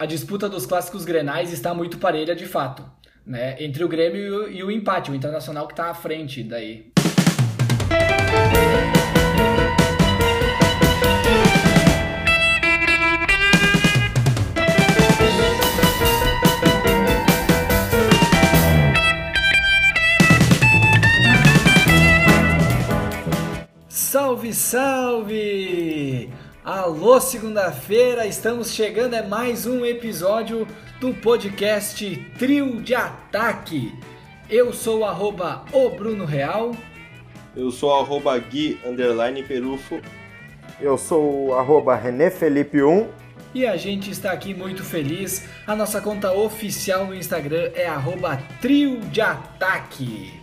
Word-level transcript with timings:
a 0.00 0.06
disputa 0.06 0.48
dos 0.48 0.64
clássicos 0.64 1.04
grenais 1.04 1.52
está 1.52 1.74
muito 1.74 1.98
parelha 1.98 2.34
de 2.34 2.46
fato, 2.46 2.82
né? 3.24 3.62
Entre 3.62 3.84
o 3.84 3.88
Grêmio 3.88 4.50
e 4.50 4.64
o, 4.64 4.70
empate, 4.70 5.10
o 5.10 5.14
Internacional 5.14 5.66
que 5.66 5.74
está 5.74 5.90
à 5.90 5.94
frente 5.94 6.42
daí. 6.42 6.90
Salve, 23.86 24.54
salve! 24.54 26.39
Alô, 26.72 27.20
segunda-feira, 27.20 28.28
estamos 28.28 28.70
chegando 28.70 29.14
a 29.14 29.24
mais 29.24 29.66
um 29.66 29.84
episódio 29.84 30.68
do 31.00 31.12
podcast 31.12 32.14
Trio 32.38 32.80
de 32.80 32.94
Ataque. 32.94 33.92
Eu 34.48 34.72
sou 34.72 35.00
o 35.00 35.04
arroba 35.04 35.64
o 35.72 35.90
Bruno 35.90 36.24
Real. 36.24 36.70
Eu 37.56 37.72
sou 37.72 37.90
o 37.90 37.94
arroba 37.94 38.38
Gui 38.38 38.78
underline 38.86 39.42
Perufo. 39.42 40.00
Eu 40.80 40.96
sou 40.96 41.48
o 41.48 41.54
arroba 41.54 41.96
René 41.96 42.30
Felipe 42.30 42.80
1. 42.80 43.08
E 43.52 43.66
a 43.66 43.76
gente 43.76 44.08
está 44.08 44.30
aqui 44.30 44.54
muito 44.54 44.84
feliz. 44.84 45.48
A 45.66 45.74
nossa 45.74 46.00
conta 46.00 46.32
oficial 46.32 47.04
no 47.04 47.16
Instagram 47.16 47.72
é 47.74 47.88
arroba 47.88 48.40
Trio 48.60 49.00
de 49.00 49.20
Ataque. 49.20 50.39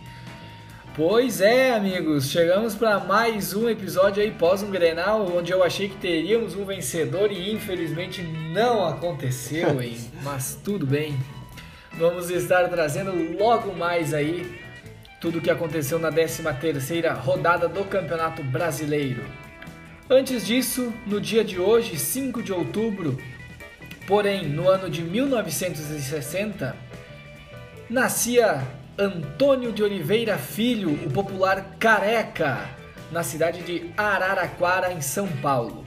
Pois 0.98 1.40
é, 1.40 1.76
amigos, 1.76 2.28
chegamos 2.28 2.74
para 2.74 2.98
mais 2.98 3.54
um 3.54 3.68
episódio 3.68 4.20
aí 4.20 4.32
pós 4.32 4.64
um 4.64 4.70
Grenal, 4.72 5.32
onde 5.32 5.52
eu 5.52 5.62
achei 5.62 5.88
que 5.88 5.96
teríamos 5.96 6.56
um 6.56 6.64
vencedor 6.64 7.30
e 7.30 7.52
infelizmente 7.52 8.20
não 8.20 8.84
aconteceu, 8.84 9.78
hein? 9.80 9.96
Mas 10.24 10.58
tudo 10.64 10.84
bem. 10.84 11.16
Vamos 11.92 12.30
estar 12.30 12.68
trazendo 12.68 13.12
logo 13.38 13.72
mais 13.76 14.12
aí 14.12 14.60
tudo 15.20 15.38
o 15.38 15.40
que 15.40 15.52
aconteceu 15.52 16.00
na 16.00 16.10
13ª 16.10 17.14
rodada 17.14 17.68
do 17.68 17.84
Campeonato 17.84 18.42
Brasileiro. 18.42 19.24
Antes 20.10 20.44
disso, 20.44 20.92
no 21.06 21.20
dia 21.20 21.44
de 21.44 21.60
hoje, 21.60 21.96
5 21.96 22.42
de 22.42 22.52
outubro, 22.52 23.16
porém 24.04 24.48
no 24.48 24.68
ano 24.68 24.90
de 24.90 25.04
1960, 25.04 26.74
nascia 27.88 28.77
Antônio 29.00 29.72
de 29.72 29.80
Oliveira 29.80 30.36
Filho, 30.36 30.90
o 31.06 31.10
popular 31.10 31.76
Careca, 31.78 32.68
na 33.12 33.22
cidade 33.22 33.62
de 33.62 33.90
Araraquara, 33.96 34.92
em 34.92 35.00
São 35.00 35.28
Paulo. 35.40 35.84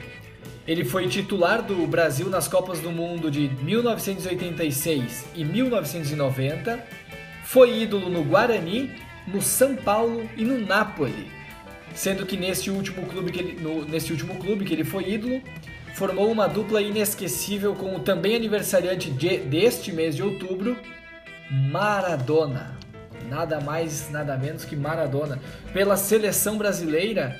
Ele 0.66 0.82
foi 0.82 1.06
titular 1.06 1.60
do 1.60 1.86
Brasil 1.86 2.30
nas 2.30 2.48
Copas 2.48 2.80
do 2.80 2.90
Mundo 2.90 3.30
de 3.30 3.50
1986 3.62 5.26
e 5.34 5.44
1990, 5.44 6.82
foi 7.44 7.82
ídolo 7.82 8.08
no 8.08 8.24
Guarani, 8.24 8.90
no 9.26 9.42
São 9.42 9.76
Paulo 9.76 10.26
e 10.34 10.42
no 10.42 10.58
Napoli, 10.58 11.30
sendo 11.94 12.24
que 12.24 12.38
nesse 12.38 12.70
último 12.70 13.06
clube 13.06 13.30
que 13.30 13.40
ele, 13.40 13.60
no, 13.60 13.84
nesse 13.84 14.10
último 14.10 14.36
clube 14.36 14.64
que 14.64 14.72
ele 14.72 14.84
foi 14.84 15.10
ídolo, 15.10 15.42
formou 15.94 16.32
uma 16.32 16.48
dupla 16.48 16.80
inesquecível 16.80 17.74
com 17.74 17.94
o 17.94 18.00
também 18.00 18.34
aniversariante 18.34 19.10
de, 19.10 19.36
deste 19.36 19.92
mês 19.92 20.16
de 20.16 20.22
outubro, 20.22 20.78
Maradona 21.50 22.80
nada 23.32 23.58
mais, 23.60 24.10
nada 24.10 24.36
menos 24.36 24.62
que 24.66 24.76
Maradona. 24.76 25.40
Pela 25.72 25.96
seleção 25.96 26.58
brasileira, 26.58 27.34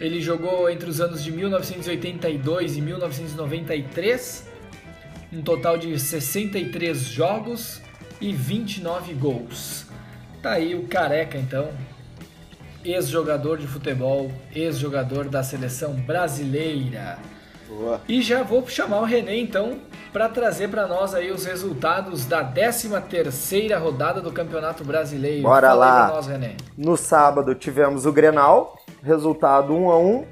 ele 0.00 0.22
jogou 0.22 0.70
entre 0.70 0.88
os 0.88 1.02
anos 1.02 1.22
de 1.22 1.30
1982 1.30 2.78
e 2.78 2.80
1993, 2.80 4.48
um 5.30 5.42
total 5.42 5.76
de 5.76 5.98
63 5.98 6.98
jogos 6.98 7.82
e 8.18 8.32
29 8.32 9.12
gols. 9.12 9.84
Tá 10.40 10.52
aí 10.52 10.74
o 10.74 10.84
Careca 10.84 11.36
então, 11.36 11.68
ex-jogador 12.82 13.58
de 13.58 13.66
futebol, 13.66 14.32
ex-jogador 14.54 15.28
da 15.28 15.42
seleção 15.42 15.92
brasileira. 15.92 17.18
Boa. 17.68 18.00
E 18.08 18.22
já 18.22 18.42
vou 18.42 18.66
chamar 18.66 19.00
o 19.00 19.04
René 19.04 19.36
então 19.36 19.78
para 20.12 20.28
trazer 20.28 20.68
para 20.68 20.86
nós 20.86 21.14
aí 21.14 21.30
os 21.30 21.44
resultados 21.44 22.24
da 22.24 22.42
13 22.42 22.88
terceira 23.02 23.78
rodada 23.78 24.22
do 24.22 24.32
Campeonato 24.32 24.82
Brasileiro. 24.82 25.42
Bora 25.42 25.68
Fala 25.68 26.08
lá. 26.08 26.08
Nós. 26.08 26.28
No 26.76 26.96
sábado 26.96 27.54
tivemos 27.54 28.06
o 28.06 28.12
Grenal, 28.12 28.78
resultado 29.02 29.74
1 29.74 29.90
a 29.90 29.98
1. 29.98 30.24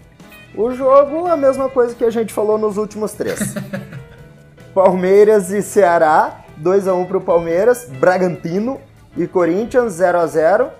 O 0.56 0.72
jogo 0.72 1.26
a 1.26 1.36
mesma 1.36 1.68
coisa 1.68 1.94
que 1.94 2.04
a 2.04 2.10
gente 2.10 2.32
falou 2.32 2.56
nos 2.56 2.78
últimos 2.78 3.12
três. 3.12 3.54
Palmeiras 4.72 5.50
e 5.50 5.62
Ceará, 5.62 6.44
2 6.56 6.88
a 6.88 6.94
1 6.94 7.04
para 7.04 7.18
o 7.18 7.20
Palmeiras, 7.20 7.88
Bragantino 8.00 8.80
e 9.16 9.26
Corinthians 9.26 9.94
0 9.94 10.18
a 10.18 10.26
0. 10.26 10.70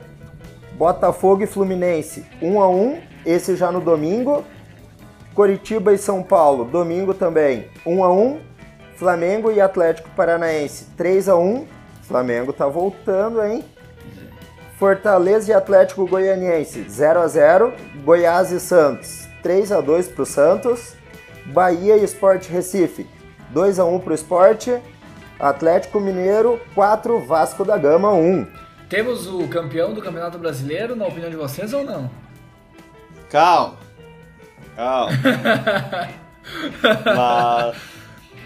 Botafogo 0.73 1.43
e 1.43 1.47
Fluminense 1.47 2.25
1 2.41 2.61
a 2.61 2.69
1, 2.69 3.01
esse 3.25 3.57
já 3.57 3.71
no 3.71 3.81
domingo. 3.81 4.45
Coritiba 5.37 5.93
e 5.93 5.99
São 5.99 6.23
Paulo, 6.23 6.65
domingo 6.65 7.13
também, 7.13 7.69
1 7.85 8.03
a 8.03 8.11
1. 8.11 8.41
Flamengo 8.97 9.53
e 9.53 9.61
Atlético 9.61 10.09
Paranaense, 10.17 10.87
3 10.97 11.29
a 11.29 11.37
1. 11.37 11.67
Flamengo 12.05 12.55
tá 12.55 12.67
voltando, 12.67 13.45
hein? 13.45 13.63
Fortaleza 14.79 15.51
e 15.51 15.55
Atlético 15.55 16.07
Goianiense, 16.07 16.89
0 16.89 17.21
a 17.21 17.29
0. 17.29 17.75
Goiás 18.03 18.51
e 18.51 18.59
Santos, 18.59 19.29
3 19.43 19.73
a 19.73 19.83
2 19.83 20.09
pro 20.09 20.25
Santos. 20.25 20.95
Bahia 21.45 21.99
e 21.99 22.05
Sport 22.05 22.49
Recife, 22.49 23.07
2 23.51 23.79
a 23.79 23.85
1 23.85 23.99
pro 24.01 24.15
Sport. 24.15 24.69
Atlético 25.39 26.01
Mineiro, 26.01 26.59
4 26.75 27.21
Vasco 27.21 27.63
da 27.63 27.77
Gama 27.77 28.11
1. 28.11 28.47
Temos 28.89 29.27
o 29.27 29.47
campeão 29.49 29.93
do 29.93 30.01
Campeonato 30.01 30.39
Brasileiro, 30.39 30.97
na 30.97 31.07
opinião 31.07 31.29
de 31.29 31.37
vocês 31.37 31.75
ou 31.75 31.85
não? 31.85 32.11
Calma. 33.29 33.86
Mas, 37.05 37.77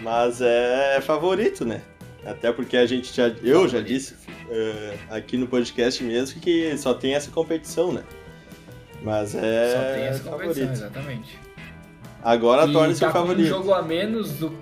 mas 0.01 0.41
é 0.41 0.99
favorito, 1.01 1.63
né? 1.63 1.81
Até 2.25 2.51
porque 2.51 2.77
a 2.77 2.85
gente 2.85 3.13
já. 3.13 3.27
Eu 3.27 3.67
já 3.67 3.81
disse 3.81 4.13
uh, 4.13 5.13
aqui 5.13 5.37
no 5.37 5.47
podcast 5.47 6.03
mesmo 6.03 6.39
que 6.39 6.77
só 6.77 6.93
tem 6.93 7.15
essa 7.15 7.31
competição, 7.31 7.91
né? 7.91 8.03
Mas 9.01 9.35
é. 9.35 9.71
Só 9.71 9.95
tem 9.95 10.03
essa 10.03 10.23
competição, 10.23 10.67
favorito. 10.67 10.71
exatamente. 10.71 11.39
Agora 12.23 12.71
torna-se 12.71 12.99
tá 12.99 13.09
o 13.09 13.11
favorito. 13.11 13.45
um 13.45 13.49
jogo 13.49 13.73
a 13.73 13.81
menos 13.81 14.33
do. 14.33 14.55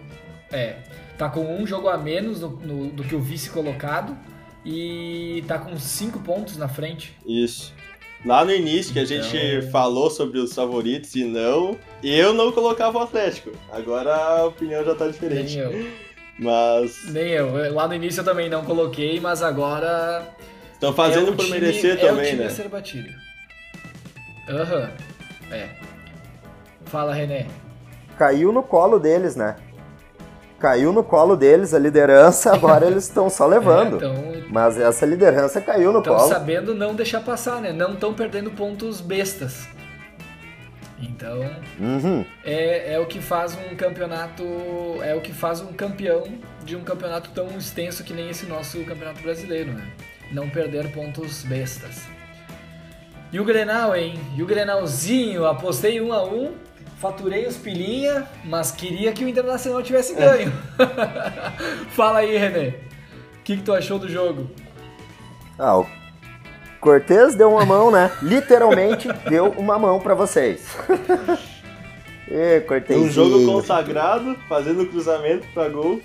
É. 0.51 0.77
Tá 1.17 1.29
com 1.29 1.61
um 1.61 1.67
jogo 1.67 1.89
a 1.89 1.97
menos 1.97 2.39
do, 2.39 2.49
no, 2.49 2.87
do 2.91 3.03
que 3.03 3.15
o 3.15 3.19
vice 3.19 3.49
colocado. 3.49 4.17
E 4.65 5.43
tá 5.47 5.57
com 5.57 5.77
cinco 5.77 6.19
pontos 6.19 6.57
na 6.57 6.67
frente. 6.67 7.17
Isso. 7.25 7.73
Lá 8.25 8.43
no 8.43 8.51
início 8.51 8.91
que 8.91 8.99
a 8.99 9.05
gente 9.05 9.35
então... 9.37 9.71
falou 9.71 10.09
sobre 10.09 10.39
os 10.39 10.53
favoritos 10.53 11.15
e 11.15 11.23
não, 11.23 11.77
eu 12.03 12.33
não 12.33 12.51
colocava 12.51 12.97
o 12.97 13.01
Atlético. 13.01 13.51
Agora 13.71 14.13
a 14.13 14.45
opinião 14.45 14.83
já 14.83 14.93
tá 14.93 15.07
diferente. 15.07 15.57
Nem 15.57 15.65
eu. 15.65 15.91
Mas. 16.39 17.11
Nem 17.11 17.29
eu. 17.29 17.73
Lá 17.73 17.87
no 17.87 17.93
início 17.93 18.21
eu 18.21 18.25
também 18.25 18.49
não 18.49 18.63
coloquei, 18.63 19.19
mas 19.19 19.43
agora. 19.43 20.25
Estão 20.71 20.93
fazendo 20.93 21.33
é 21.33 21.35
por 21.35 21.43
time, 21.43 21.59
merecer 21.59 21.91
é 21.91 21.95
também, 21.97 22.23
o 22.23 22.29
time 22.29 22.39
né? 22.39 22.45
A 22.45 22.49
ser 22.49 22.69
batido. 22.69 23.09
Aham. 24.47 24.79
Uhum. 24.79 25.53
É. 25.53 25.69
Fala, 26.85 27.13
René. 27.13 27.45
Caiu 28.17 28.53
no 28.53 28.63
colo 28.63 28.99
deles, 28.99 29.35
né? 29.35 29.57
Caiu 30.59 30.91
no 30.91 31.03
colo 31.03 31.35
deles 31.35 31.73
a 31.73 31.79
liderança, 31.79 32.51
agora 32.53 32.85
eles 32.85 33.05
estão 33.05 33.29
só 33.29 33.47
levando. 33.47 34.03
É, 34.03 34.43
Mas 34.49 34.77
essa 34.77 35.05
liderança 35.05 35.61
caiu 35.61 35.91
no 35.91 36.03
colo. 36.03 36.17
Estão 36.17 36.29
sabendo 36.29 36.75
não 36.75 36.93
deixar 36.93 37.21
passar, 37.21 37.61
né? 37.61 37.71
Não 37.71 37.93
estão 37.93 38.13
perdendo 38.13 38.51
pontos 38.51 39.01
bestas. 39.01 39.67
Então, 41.01 41.39
uhum. 41.79 42.25
é, 42.43 42.95
é 42.95 42.99
o 42.99 43.05
que 43.05 43.21
faz 43.21 43.57
um 43.57 43.73
campeonato, 43.75 44.43
é 45.01 45.15
o 45.15 45.21
que 45.21 45.31
faz 45.31 45.61
um 45.61 45.71
campeão 45.71 46.23
de 46.65 46.75
um 46.75 46.83
campeonato 46.83 47.29
tão 47.33 47.47
extenso 47.57 48.03
que 48.03 48.13
nem 48.13 48.29
esse 48.29 48.45
nosso 48.45 48.83
campeonato 48.83 49.21
brasileiro, 49.21 49.71
né? 49.71 49.87
Não 50.31 50.49
perder 50.49 50.91
pontos 50.91 51.41
bestas. 51.43 52.03
E 53.31 53.39
o 53.39 53.45
Grenal, 53.45 53.95
hein? 53.95 54.19
E 54.35 54.43
o 54.43 54.45
Grenalzinho, 54.45 55.45
apostei 55.45 56.01
um 56.01 56.11
a 56.11 56.23
um, 56.23 56.53
faturei 56.99 57.47
os 57.47 57.55
pilinha, 57.55 58.27
mas 58.43 58.71
queria 58.71 59.11
que 59.13 59.23
o 59.23 59.29
Internacional 59.29 59.81
tivesse 59.81 60.13
ganho. 60.13 60.51
Fala 61.91 62.19
aí, 62.19 62.37
René. 62.37 62.75
O 63.39 63.43
que, 63.43 63.57
que 63.57 63.63
tu 63.63 63.73
achou 63.73 63.97
do 63.97 64.09
jogo? 64.09 64.49
Ah, 65.57 65.79
o 65.79 65.87
Cortez 66.81 67.35
deu 67.35 67.51
uma 67.51 67.65
mão, 67.65 67.89
né? 67.89 68.11
Literalmente 68.21 69.07
deu 69.29 69.49
uma 69.51 69.79
mão 69.79 69.99
para 69.99 70.13
vocês. 70.13 70.77
e, 72.27 72.59
Cortez. 72.61 72.99
Um 72.99 73.09
jogo 73.09 73.45
consagrado, 73.45 74.35
fazendo 74.47 74.85
cruzamento 74.85 75.47
para 75.53 75.69
gol. 75.69 76.01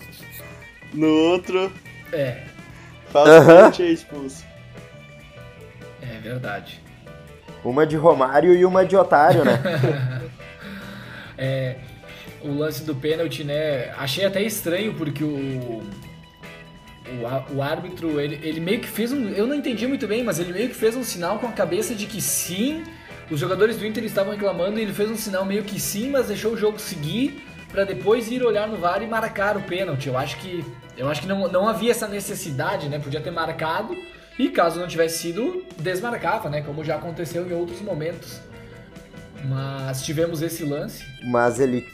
No 0.93 1.09
outro. 1.09 1.73
É. 2.13 2.43
Faz 3.09 3.29
uh 3.29 3.49
-huh. 3.49 3.83
é 3.83 3.87
expulso. 3.91 4.45
É 6.01 6.21
verdade. 6.21 6.81
Uma 7.65 7.87
de 7.87 7.97
Romário 7.97 8.55
e 8.55 8.65
uma 8.65 8.85
de 8.85 8.97
Otário, 8.97 9.45
né? 9.45 9.61
É, 11.37 11.77
o 12.43 12.53
lance 12.53 12.85
do 12.85 12.95
pênalti, 12.95 13.45
né? 13.45 13.91
Achei 13.97 14.25
até 14.25 14.43
estranho 14.43 14.95
porque 14.95 15.25
o 15.25 15.83
o, 17.09 17.57
o 17.57 17.63
árbitro, 17.63 18.21
ele, 18.21 18.41
ele 18.43 18.61
meio 18.61 18.81
que 18.81 18.89
fez 18.89 19.13
um. 19.13 19.29
Eu 19.29 19.47
não 19.47 19.55
entendi 19.55 19.87
muito 19.87 20.07
bem, 20.07 20.23
mas 20.25 20.39
ele 20.39 20.53
meio 20.53 20.69
que 20.69 20.75
fez 20.75 20.97
um 20.97 21.05
sinal 21.05 21.39
com 21.39 21.47
a 21.47 21.53
cabeça 21.53 21.95
de 21.95 22.07
que 22.07 22.21
sim. 22.21 22.83
Os 23.31 23.41
jogadores 23.41 23.77
do 23.77 23.87
Inter 23.87 24.05
estavam 24.05 24.33
reclamando 24.33 24.79
e 24.79 24.83
ele 24.83 24.93
fez 24.93 25.11
um 25.11 25.17
sinal 25.17 25.45
meio 25.45 25.65
que 25.65 25.81
sim, 25.81 26.11
mas 26.11 26.29
deixou 26.29 26.53
o 26.53 26.57
jogo 26.57 26.79
seguir 26.79 27.43
para 27.71 27.85
depois 27.85 28.31
ir 28.31 28.45
olhar 28.45 28.69
no 28.69 28.77
VAR 28.77 29.03
e 29.03 29.07
marcar 29.07 29.57
o 29.57 29.63
pênalti. 29.63 30.09
Eu 30.09 30.19
acho 30.19 30.37
que 30.39 30.65
eu 30.97 31.09
acho 31.09 31.23
que 31.23 31.27
não, 31.27 31.49
não 31.49 31.67
havia 31.67 31.91
essa 31.91 32.07
necessidade, 32.07 32.89
né? 32.89 32.99
Podia 32.99 33.21
ter 33.21 33.31
marcado 33.31 33.97
e 34.39 34.49
caso 34.49 34.81
não 34.81 34.87
tivesse 34.87 35.19
sido, 35.19 35.65
desmarcava, 35.79 36.49
né? 36.49 36.63
Como 36.63 36.85
já 36.85 36.97
aconteceu 36.97 37.47
em 37.47 37.53
outros 37.53 37.81
momentos. 37.81 38.41
Mas 39.49 40.03
tivemos 40.03 40.43
esse 40.43 40.65
lance. 40.65 41.05
Mas 41.25 41.61
ele 41.61 41.87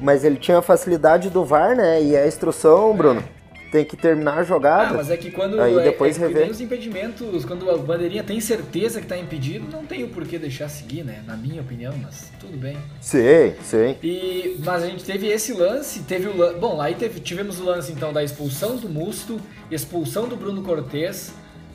mas 0.00 0.24
ele 0.24 0.36
tinha 0.36 0.58
a 0.58 0.62
facilidade 0.62 1.30
do 1.30 1.44
VAR, 1.44 1.76
né? 1.76 2.02
E 2.02 2.16
a 2.16 2.26
instrução, 2.26 2.94
Bruno, 2.96 3.22
tem 3.70 3.84
que 3.84 3.96
terminar 3.96 4.38
a 4.38 4.42
jogada. 4.42 4.90
Ah, 4.90 4.94
mas 4.94 5.10
é 5.10 5.16
que 5.16 5.30
quando 5.30 5.60
aí 5.60 5.74
depois 5.82 6.20
é, 6.20 6.26
é, 6.26 6.28
tem 6.28 6.50
os 6.50 6.60
impedimentos, 6.60 7.44
quando 7.44 7.70
a 7.70 7.76
bandeirinha 7.76 8.22
tem 8.22 8.40
certeza 8.40 9.00
que 9.00 9.06
está 9.06 9.16
impedido, 9.16 9.66
não 9.70 9.84
tem 9.86 10.04
o 10.04 10.08
porquê 10.08 10.38
deixar 10.38 10.68
seguir, 10.68 11.04
né? 11.04 11.22
Na 11.26 11.36
minha 11.36 11.60
opinião, 11.60 11.94
mas 12.02 12.30
tudo 12.38 12.56
bem. 12.56 12.76
Sim, 13.00 13.54
sim. 13.62 13.96
E, 14.02 14.60
mas 14.64 14.82
a 14.82 14.86
gente 14.86 15.04
teve 15.04 15.26
esse 15.28 15.52
lance, 15.52 16.00
teve 16.00 16.28
o 16.28 16.36
lance, 16.36 16.58
bom, 16.58 16.80
aí 16.80 16.94
teve, 16.94 17.20
tivemos 17.20 17.60
o 17.60 17.64
lance 17.64 17.92
então 17.92 18.12
da 18.12 18.22
expulsão 18.22 18.76
do 18.76 18.88
Musto, 18.88 19.40
expulsão 19.70 20.28
do 20.28 20.36
Bruno 20.36 20.62
Cortes 20.62 21.32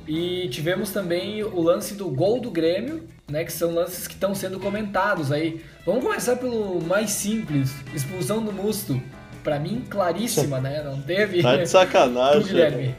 e 0.09 0.49
tivemos 0.49 0.89
também 0.89 1.43
o 1.43 1.61
lance 1.61 1.93
do 1.93 2.09
gol 2.09 2.41
do 2.41 2.49
Grêmio, 2.49 3.03
né, 3.29 3.43
que 3.43 3.53
são 3.53 3.75
lances 3.75 4.07
que 4.07 4.15
estão 4.15 4.33
sendo 4.33 4.59
comentados 4.59 5.31
aí. 5.31 5.61
Vamos 5.85 6.03
começar 6.03 6.35
pelo 6.35 6.81
mais 6.81 7.11
simples, 7.11 7.75
expulsão 7.93 8.43
do 8.43 8.51
Musto. 8.51 8.99
Para 9.43 9.59
mim, 9.59 9.85
claríssima, 9.87 10.59
né? 10.59 10.81
Não 10.83 10.99
teve. 10.99 11.43
Tá 11.43 11.57
de 11.57 11.69
sacanagem. 11.69 12.41
Tu, 12.41 12.47
Guilherme. 12.47 12.95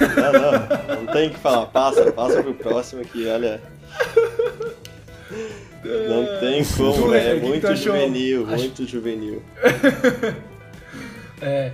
Não, 0.00 0.32
não, 0.32 1.04
não 1.04 1.12
tem 1.12 1.30
que 1.30 1.38
falar. 1.38 1.66
Passa, 1.66 2.12
passa 2.12 2.42
pro 2.42 2.54
próximo 2.54 3.02
aqui, 3.02 3.26
olha. 3.26 3.60
Não 5.84 6.38
tem 6.38 6.64
como, 6.64 7.12
é, 7.12 7.30
é 7.30 7.34
muito 7.34 7.74
juvenil, 7.74 8.46
muito 8.46 8.86
juvenil. 8.86 9.42
é, 11.42 11.72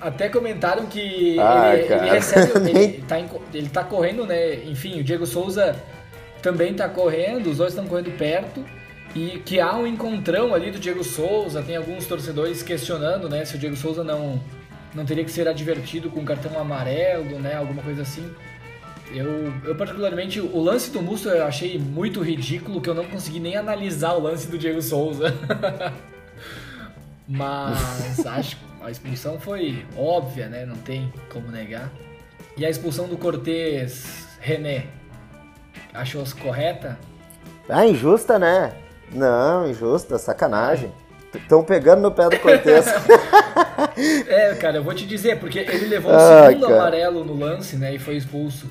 até 0.00 0.28
comentaram 0.28 0.86
que 0.86 1.38
ah, 1.38 1.76
ele, 1.76 1.92
ele, 1.92 2.10
recebe, 2.10 2.70
ele 2.70 3.04
tá, 3.08 3.16
ele 3.52 3.68
tá 3.68 3.84
correndo, 3.84 4.26
né? 4.26 4.54
Enfim, 4.64 5.00
o 5.00 5.04
Diego 5.04 5.26
Souza 5.26 5.76
também 6.42 6.72
está 6.72 6.88
correndo, 6.88 7.50
os 7.50 7.58
dois 7.58 7.72
estão 7.72 7.86
correndo 7.86 8.16
perto. 8.16 8.64
E 9.14 9.42
que 9.44 9.58
há 9.58 9.74
um 9.74 9.86
encontrão 9.86 10.54
ali 10.54 10.70
do 10.70 10.78
Diego 10.78 11.02
Souza, 11.02 11.62
tem 11.62 11.76
alguns 11.76 12.06
torcedores 12.06 12.62
questionando, 12.62 13.28
né, 13.28 13.44
se 13.44 13.56
o 13.56 13.58
Diego 13.58 13.74
Souza 13.74 14.04
não, 14.04 14.40
não 14.94 15.04
teria 15.04 15.24
que 15.24 15.32
ser 15.32 15.48
advertido 15.48 16.08
com 16.10 16.24
cartão 16.24 16.56
amarelo, 16.60 17.40
né, 17.40 17.56
alguma 17.56 17.82
coisa 17.82 18.02
assim. 18.02 18.30
Eu, 19.12 19.52
eu 19.64 19.74
particularmente, 19.74 20.40
o 20.40 20.60
lance 20.60 20.92
do 20.92 21.02
Musto 21.02 21.28
eu 21.28 21.44
achei 21.44 21.76
muito 21.76 22.20
ridículo, 22.20 22.80
que 22.80 22.88
eu 22.88 22.94
não 22.94 23.04
consegui 23.06 23.40
nem 23.40 23.56
analisar 23.56 24.12
o 24.12 24.22
lance 24.22 24.46
do 24.46 24.56
Diego 24.56 24.80
Souza. 24.80 25.34
Mas 27.26 28.24
acho 28.26 28.56
a 28.82 28.90
expulsão 28.90 29.38
foi 29.38 29.84
óbvia, 29.96 30.48
né, 30.48 30.64
não 30.64 30.76
tem 30.76 31.12
como 31.32 31.50
negar. 31.50 31.90
E 32.56 32.64
a 32.64 32.70
expulsão 32.70 33.06
do 33.08 33.16
Cortez 33.16 34.26
René, 34.40 34.86
achou 35.92 36.24
correta? 36.40 36.98
Ah, 37.68 37.86
injusta, 37.86 38.38
né? 38.38 38.72
Não, 39.12 39.68
injusta, 39.68 40.18
sacanagem. 40.18 40.92
Estão 41.34 41.62
pegando 41.62 42.02
no 42.02 42.10
pé 42.10 42.28
do 42.28 42.38
Cortez. 42.40 42.86
é, 44.26 44.54
cara, 44.56 44.78
eu 44.78 44.84
vou 44.84 44.94
te 44.94 45.06
dizer, 45.06 45.38
porque 45.38 45.60
ele 45.60 45.86
levou 45.86 46.12
o 46.12 46.16
ah, 46.16 46.46
segundo 46.48 46.66
cara. 46.66 46.80
amarelo 46.80 47.24
no 47.24 47.34
lance, 47.34 47.76
né, 47.76 47.94
e 47.94 47.98
foi 47.98 48.16
expulso. 48.16 48.66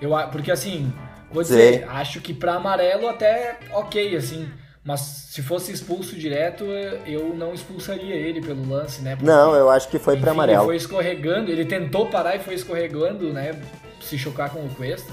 Eu, 0.00 0.12
porque 0.30 0.50
assim, 0.50 0.92
vou 1.30 1.42
dizer, 1.42 1.80
Sim. 1.80 1.84
acho 1.88 2.20
que 2.20 2.32
para 2.32 2.54
amarelo 2.54 3.08
até 3.08 3.58
ok, 3.72 4.16
assim. 4.16 4.48
Mas 4.82 5.00
se 5.00 5.42
fosse 5.42 5.72
expulso 5.72 6.16
direto, 6.16 6.64
eu 7.06 7.34
não 7.34 7.52
expulsaria 7.52 8.14
ele 8.14 8.40
pelo 8.40 8.66
lance, 8.66 9.02
né? 9.02 9.14
Porque, 9.14 9.30
não, 9.30 9.54
eu 9.54 9.68
acho 9.68 9.88
que 9.88 9.98
foi 9.98 10.16
para 10.16 10.30
amarelo. 10.30 10.60
Ele 10.60 10.66
foi 10.66 10.76
escorregando, 10.76 11.50
ele 11.50 11.66
tentou 11.66 12.06
parar 12.06 12.36
e 12.36 12.38
foi 12.38 12.54
escorregando, 12.54 13.30
né? 13.32 13.60
Se 14.00 14.16
chocar 14.16 14.50
com 14.50 14.64
o 14.64 14.68
Cuesta. 14.70 15.12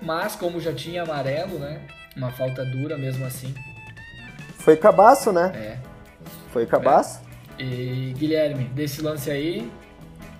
Mas 0.00 0.36
como 0.36 0.60
já 0.60 0.72
tinha 0.72 1.02
amarelo, 1.02 1.58
né? 1.58 1.80
Uma 2.16 2.30
falta 2.30 2.64
dura 2.64 2.96
mesmo 2.96 3.24
assim. 3.26 3.52
Foi 4.58 4.76
cabaço, 4.76 5.32
né? 5.32 5.52
É. 5.54 5.78
Foi 6.52 6.64
cabaço. 6.64 7.20
É. 7.58 7.64
E 7.64 8.14
Guilherme, 8.16 8.64
desse 8.66 9.02
lance 9.02 9.28
aí, 9.28 9.70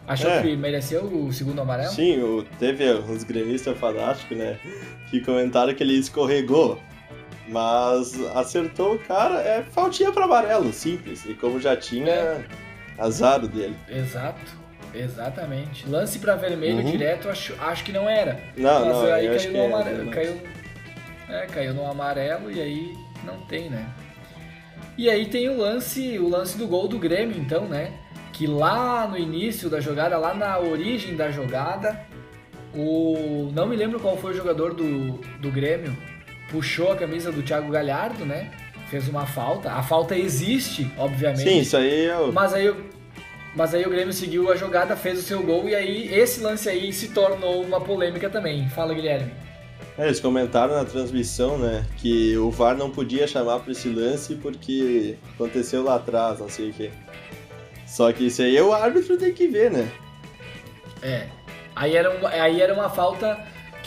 achou 0.06 0.30
é. 0.30 0.42
que 0.42 0.56
mereceu 0.56 1.04
o 1.04 1.32
segundo 1.32 1.60
amarelo? 1.60 1.90
Sim, 1.90 2.22
o, 2.22 2.44
teve 2.58 2.90
uns 2.92 3.24
gremistas 3.24 3.76
fantásticos, 3.76 4.38
né? 4.38 4.58
Que 5.10 5.20
comentaram 5.20 5.74
que 5.74 5.82
ele 5.82 5.94
escorregou. 5.94 6.78
Mas 7.50 8.14
acertou 8.36 8.94
o 8.94 8.98
cara, 8.98 9.40
é 9.40 9.62
faltinha 9.62 10.12
para 10.12 10.24
amarelo, 10.24 10.72
simples. 10.72 11.24
E 11.26 11.34
como 11.34 11.60
já 11.60 11.76
tinha, 11.76 12.12
é. 12.12 12.44
azar 12.96 13.40
dele. 13.46 13.76
Exato. 13.88 14.60
Exatamente. 14.94 15.88
Lance 15.88 16.18
para 16.18 16.36
vermelho 16.36 16.78
uhum. 16.78 16.90
direto, 16.90 17.28
acho, 17.28 17.54
acho 17.60 17.84
que 17.84 17.92
não 17.92 18.08
era. 18.08 18.40
Não, 18.56 18.86
Mas 18.86 18.96
não, 18.96 19.12
aí 19.12 19.28
caiu 19.28 19.52
no 19.52 19.58
é, 19.58 19.66
amarelo. 19.66 20.08
É, 20.08 20.12
caiu, 20.12 20.40
é, 21.28 21.46
caiu 21.46 21.74
no 21.74 21.86
amarelo 21.86 22.50
e 22.50 22.60
aí 22.60 22.94
não 23.24 23.40
tem, 23.46 23.68
né? 23.68 23.86
E 24.96 25.08
aí 25.08 25.26
tem 25.26 25.48
o 25.48 25.56
lance, 25.56 26.18
o 26.18 26.28
lance 26.28 26.58
do 26.58 26.66
gol 26.66 26.88
do 26.88 26.98
Grêmio, 26.98 27.36
então, 27.36 27.66
né? 27.66 27.92
Que 28.32 28.46
lá 28.46 29.06
no 29.06 29.16
início 29.16 29.70
da 29.70 29.80
jogada, 29.80 30.18
lá 30.18 30.34
na 30.34 30.58
origem 30.58 31.16
da 31.16 31.30
jogada, 31.30 32.00
o. 32.74 33.50
Não 33.52 33.66
me 33.66 33.76
lembro 33.76 34.00
qual 34.00 34.16
foi 34.16 34.32
o 34.32 34.36
jogador 34.36 34.74
do, 34.74 35.12
do 35.38 35.50
Grêmio. 35.50 35.96
Puxou 36.50 36.92
a 36.92 36.96
camisa 36.96 37.30
do 37.30 37.42
Thiago 37.42 37.70
Galhardo, 37.70 38.26
né? 38.26 38.50
Fez 38.90 39.08
uma 39.08 39.24
falta. 39.24 39.70
A 39.72 39.82
falta 39.82 40.16
existe, 40.16 40.90
obviamente. 40.98 41.48
Sim, 41.48 41.60
isso 41.60 41.76
aí 41.76 42.06
é 42.06 42.18
o... 42.18 42.32
Mas 42.32 42.52
aí 42.52 42.74
mas 43.54 43.74
aí 43.74 43.84
o 43.84 43.90
Grêmio 43.90 44.12
seguiu 44.12 44.50
a 44.50 44.56
jogada, 44.56 44.96
fez 44.96 45.18
o 45.18 45.22
seu 45.22 45.42
gol 45.42 45.68
e 45.68 45.74
aí 45.74 46.12
esse 46.14 46.40
lance 46.40 46.68
aí 46.68 46.92
se 46.92 47.08
tornou 47.08 47.62
uma 47.62 47.80
polêmica 47.80 48.30
também. 48.30 48.68
Fala, 48.68 48.94
Guilherme. 48.94 49.32
É, 49.98 50.06
eles 50.06 50.20
comentaram 50.20 50.74
na 50.74 50.84
transmissão, 50.84 51.58
né, 51.58 51.84
que 51.96 52.36
o 52.36 52.50
VAR 52.50 52.76
não 52.76 52.90
podia 52.90 53.26
chamar 53.26 53.58
para 53.60 53.72
esse 53.72 53.88
lance 53.88 54.36
porque 54.36 55.16
aconteceu 55.34 55.82
lá 55.82 55.96
atrás, 55.96 56.38
não 56.38 56.48
sei 56.48 56.70
o 56.70 56.72
quê. 56.72 56.90
Só 57.86 58.12
que 58.12 58.26
isso 58.26 58.40
aí 58.40 58.58
o 58.60 58.72
árbitro 58.72 59.16
tem 59.18 59.32
que 59.34 59.48
ver, 59.48 59.70
né? 59.70 59.90
É. 61.02 61.26
Aí 61.74 61.96
era, 61.96 62.10
um, 62.10 62.26
aí 62.26 62.60
era 62.60 62.72
uma 62.72 62.88
falta 62.88 63.38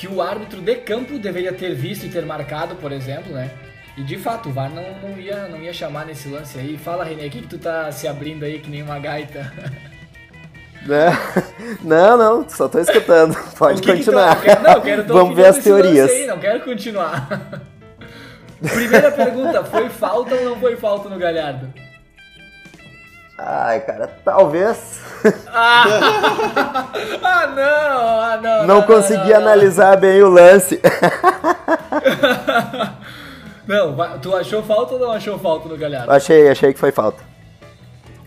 que 0.04 0.08
o 0.10 0.22
árbitro 0.22 0.60
de 0.60 0.76
campo 0.76 1.18
deveria 1.18 1.54
ter 1.54 1.74
visto 1.74 2.06
e 2.06 2.10
ter 2.10 2.26
marcado, 2.26 2.76
por 2.76 2.92
exemplo, 2.92 3.32
né? 3.32 3.50
E 3.96 4.04
de 4.04 4.18
fato, 4.18 4.50
o 4.50 4.52
VAR 4.52 4.70
não, 4.70 4.84
não, 5.02 5.18
ia, 5.18 5.48
não 5.48 5.62
ia 5.62 5.72
chamar 5.72 6.06
nesse 6.06 6.28
lance 6.28 6.60
aí. 6.60 6.78
Fala, 6.78 7.06
René, 7.06 7.28
o 7.28 7.30
que, 7.30 7.42
que 7.42 7.48
tu 7.48 7.58
tá 7.58 7.90
se 7.90 8.06
abrindo 8.06 8.44
aí 8.44 8.60
que 8.60 8.70
nem 8.70 8.84
uma 8.84 9.00
gaita? 9.00 9.52
É. 10.86 11.12
Não, 11.82 12.18
não, 12.18 12.50
só 12.50 12.68
tô 12.68 12.78
escutando. 12.78 13.34
Pode 13.58 13.82
que 13.82 13.90
continuar. 13.90 14.42
Que 14.42 14.54
tu... 14.54 14.64
não, 14.64 14.82
quero 14.82 15.04
Vamos 15.08 15.34
ver 15.34 15.46
as 15.46 15.60
teorias. 15.60 16.12
Aí, 16.12 16.28
não 16.28 16.38
quero 16.38 16.60
continuar. 16.60 17.64
Primeira 18.62 19.10
pergunta, 19.10 19.64
foi 19.64 19.88
falta 19.88 20.36
ou 20.36 20.44
não 20.44 20.60
foi 20.60 20.76
falta 20.76 21.08
no 21.08 21.18
Galhardo? 21.18 21.74
Ai, 23.46 23.82
cara, 23.82 24.10
talvez. 24.24 25.02
Ah, 25.48 25.84
ah 27.22 27.48
não, 27.48 28.22
ah, 28.22 28.40
não. 28.42 28.58
Não, 28.60 28.68
não 28.68 28.82
consegui 28.84 29.32
não, 29.32 29.38
analisar 29.38 29.98
bem 29.98 30.22
o 30.22 30.30
lance. 30.30 30.80
Não, 33.66 33.96
tu 34.20 34.36
achou 34.36 34.62
falta 34.62 34.96
ou 34.96 35.00
não 35.00 35.14
achou 35.14 35.40
falta 35.40 35.70
no 35.70 35.78
Galhardo? 35.78 36.12
Achei, 36.12 36.50
achei 36.50 36.74
que 36.74 36.80
foi 36.80 36.92
falta. 36.92 37.24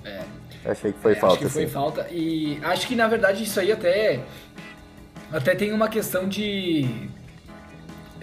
É. 0.02 0.23
Achei 0.64 0.94
que 0.94 0.99
foi 0.99 1.12
é, 1.12 1.14
falta. 1.16 1.35
Acho 1.35 1.44
que 1.44 1.50
foi 1.50 1.66
falta. 1.66 2.06
E 2.11 2.58
acho 2.64 2.87
que 2.87 2.96
na 2.96 3.06
verdade 3.06 3.42
isso 3.42 3.61
aí 3.61 3.70
até. 3.70 4.20
Até 5.30 5.54
tem 5.54 5.75
uma 5.75 5.88
questão 5.88 6.26
de. 6.26 7.11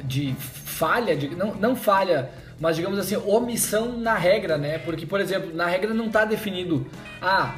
de 0.03 0.33
falha, 0.39 1.15
de, 1.15 1.35
não, 1.35 1.53
não 1.53 1.75
falha, 1.75 2.31
mas 2.59 2.75
digamos 2.75 2.99
assim, 2.99 3.15
omissão 3.15 3.97
na 3.97 4.15
regra, 4.15 4.57
né? 4.57 4.77
Porque, 4.79 5.05
por 5.05 5.19
exemplo, 5.19 5.53
na 5.53 5.67
regra 5.67 5.93
não 5.93 6.07
está 6.07 6.25
definido. 6.25 6.85
Ah, 7.21 7.55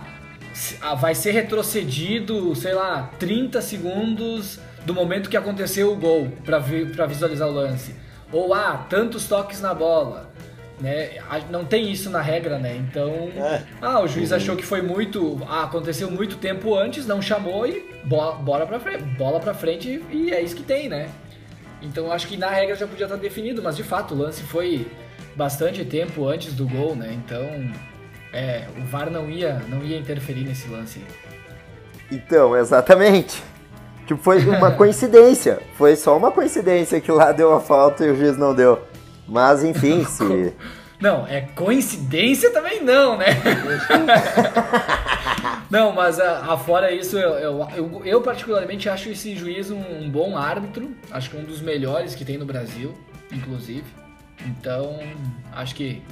ah, 0.81 0.95
vai 0.95 1.13
ser 1.13 1.31
retrocedido, 1.31 2.55
sei 2.55 2.73
lá, 2.73 3.11
30 3.19 3.61
segundos 3.61 4.59
do 4.85 4.93
momento 4.93 5.29
que 5.29 5.37
aconteceu 5.37 5.91
o 5.91 5.95
gol 5.95 6.31
para 6.43 7.05
visualizar 7.05 7.47
o 7.47 7.51
lance. 7.51 7.95
Ou, 8.31 8.53
ah, 8.53 8.85
tantos 8.89 9.27
toques 9.27 9.61
na 9.61 9.73
bola. 9.73 10.33
Né? 10.79 11.11
Não 11.49 11.63
tem 11.63 11.89
isso 11.89 12.09
na 12.09 12.21
regra, 12.21 12.59
né? 12.59 12.75
Então, 12.75 13.29
é. 13.37 13.61
ah, 13.81 14.01
o 14.01 14.07
juiz 14.07 14.31
uhum. 14.31 14.37
achou 14.37 14.55
que 14.55 14.65
foi 14.65 14.81
muito, 14.81 15.41
ah, 15.47 15.63
aconteceu 15.63 16.11
muito 16.11 16.35
tempo 16.37 16.75
antes, 16.75 17.07
não 17.07 17.21
chamou 17.21 17.65
e 17.65 17.85
bola, 18.03 18.35
bola 18.35 18.65
para 18.65 18.79
frente, 18.79 19.03
bola 19.17 19.39
para 19.39 19.53
frente 19.53 20.03
e 20.11 20.31
é 20.31 20.41
isso 20.41 20.55
que 20.55 20.63
tem, 20.63 20.89
né? 20.89 21.09
Então, 21.85 22.11
acho 22.11 22.27
que 22.27 22.35
na 22.35 22.49
regra 22.49 22.75
já 22.75 22.87
podia 22.87 23.05
estar 23.05 23.17
definido, 23.17 23.61
mas 23.61 23.75
de 23.75 23.83
fato 23.83 24.13
o 24.13 24.17
lance 24.17 24.41
foi 24.43 24.87
bastante 25.35 25.85
tempo 25.85 26.27
antes 26.27 26.53
do 26.53 26.67
gol, 26.67 26.95
né? 26.95 27.13
Então, 27.13 27.45
é, 28.33 28.65
o 28.77 28.85
VAR 28.85 29.09
não 29.09 29.29
ia, 29.29 29.61
não 29.69 29.83
ia 29.83 29.97
interferir 29.97 30.43
nesse 30.43 30.67
lance. 30.67 31.01
Então, 32.11 32.55
exatamente. 32.57 33.41
Tipo, 34.05 34.21
foi 34.21 34.43
uma 34.45 34.71
coincidência. 34.75 35.59
Foi 35.77 35.95
só 35.95 36.17
uma 36.17 36.31
coincidência 36.31 36.99
que 36.99 37.11
lá 37.11 37.31
deu 37.31 37.53
a 37.53 37.59
falta 37.59 38.05
e 38.05 38.11
o 38.11 38.15
juiz 38.15 38.37
não 38.37 38.53
deu. 38.53 38.81
Mas, 39.27 39.63
enfim, 39.63 40.03
se... 40.09 40.53
Não, 40.99 41.27
é 41.27 41.41
coincidência 41.41 42.51
também 42.51 42.81
não, 42.81 43.17
né? 43.17 43.25
não, 45.69 45.91
mas 45.91 46.19
a, 46.19 46.53
a 46.53 46.57
fora 46.57 46.91
isso, 46.91 47.17
eu, 47.17 47.31
eu, 47.35 47.67
eu, 47.75 48.05
eu, 48.05 48.21
particularmente 48.21 48.87
acho 48.87 49.09
esse 49.09 49.35
juiz 49.35 49.71
um, 49.71 49.79
um, 49.79 50.09
bom 50.09 50.37
árbitro. 50.37 50.95
Acho 51.11 51.31
que 51.31 51.37
um 51.37 51.43
dos 51.43 51.61
melhores 51.61 52.13
que 52.13 52.23
tem 52.23 52.37
no 52.37 52.45
Brasil, 52.45 52.95
inclusive. 53.31 53.85
Então, 54.45 54.99
acho 55.51 55.73
que 55.75 56.03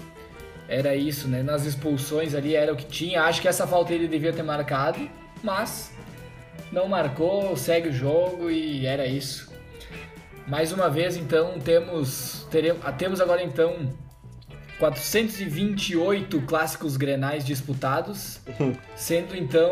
era 0.67 0.95
isso, 0.95 1.27
né? 1.27 1.43
Nas 1.43 1.65
expulsões 1.65 2.33
ali 2.33 2.55
era 2.55 2.73
o 2.73 2.75
que 2.75 2.85
tinha. 2.85 3.23
Acho 3.23 3.41
que 3.41 3.47
essa 3.47 3.67
falta 3.67 3.93
ele 3.93 4.07
devia 4.07 4.33
ter 4.33 4.43
marcado, 4.43 5.07
mas 5.43 5.93
não 6.71 6.87
marcou, 6.87 7.55
segue 7.55 7.89
o 7.89 7.93
jogo 7.93 8.49
e 8.49 8.85
era 8.85 9.05
isso. 9.05 9.51
Mais 10.47 10.71
uma 10.71 10.89
vez, 10.89 11.15
então, 11.15 11.59
temos, 11.59 12.47
teremos, 12.49 12.81
temos 12.97 13.21
agora 13.21 13.41
então 13.43 13.87
428 14.83 16.41
clássicos 16.41 16.97
grenais 16.97 17.45
disputados, 17.45 18.41
sendo 18.97 19.33
então. 19.33 19.71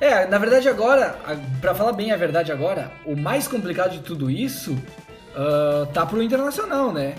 É, 0.00 0.26
na 0.26 0.38
verdade 0.38 0.68
agora, 0.68 1.18
para 1.60 1.74
falar 1.74 1.92
bem 1.92 2.12
a 2.12 2.16
verdade 2.16 2.50
agora, 2.50 2.90
o 3.04 3.14
mais 3.14 3.46
complicado 3.46 3.92
de 3.92 3.98
tudo 4.00 4.30
isso 4.30 4.72
uh, 4.72 5.86
tá 5.92 6.06
pro 6.06 6.22
Internacional, 6.22 6.92
né? 6.92 7.14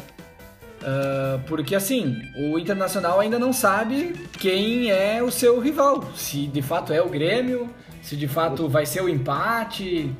Uh, 0.81 1.39
porque 1.47 1.75
assim, 1.75 2.19
o 2.35 2.57
Internacional 2.57 3.19
ainda 3.19 3.37
não 3.37 3.53
sabe 3.53 4.13
quem 4.39 4.89
é 4.89 5.21
o 5.21 5.29
seu 5.29 5.59
rival. 5.59 6.03
Se 6.15 6.47
de 6.47 6.61
fato 6.63 6.93
é 6.93 7.01
o 7.01 7.09
Grêmio, 7.09 7.69
se 8.01 8.15
de 8.15 8.27
fato 8.27 8.67
vai 8.67 8.87
ser 8.87 9.01
o 9.03 9.09
empate. 9.09 10.11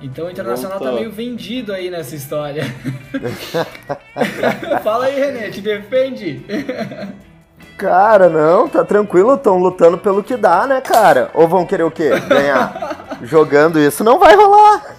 Então 0.00 0.26
o 0.26 0.30
Internacional 0.30 0.78
Voltou. 0.78 0.94
tá 0.94 1.00
meio 1.00 1.10
vendido 1.10 1.72
aí 1.72 1.90
nessa 1.90 2.14
história. 2.14 2.64
Fala 4.82 5.06
aí, 5.06 5.18
René, 5.18 5.50
te 5.50 5.60
defende. 5.60 6.44
Cara, 7.76 8.28
não, 8.28 8.68
tá 8.68 8.84
tranquilo, 8.84 9.34
estão 9.34 9.56
lutando 9.56 9.98
pelo 9.98 10.22
que 10.22 10.36
dá, 10.36 10.66
né, 10.66 10.80
cara? 10.80 11.30
Ou 11.34 11.48
vão 11.48 11.66
querer 11.66 11.84
o 11.84 11.90
quê? 11.90 12.10
Ganhar? 12.28 13.18
Jogando 13.22 13.80
isso 13.80 14.04
não 14.04 14.18
vai 14.18 14.36
rolar. 14.36 14.96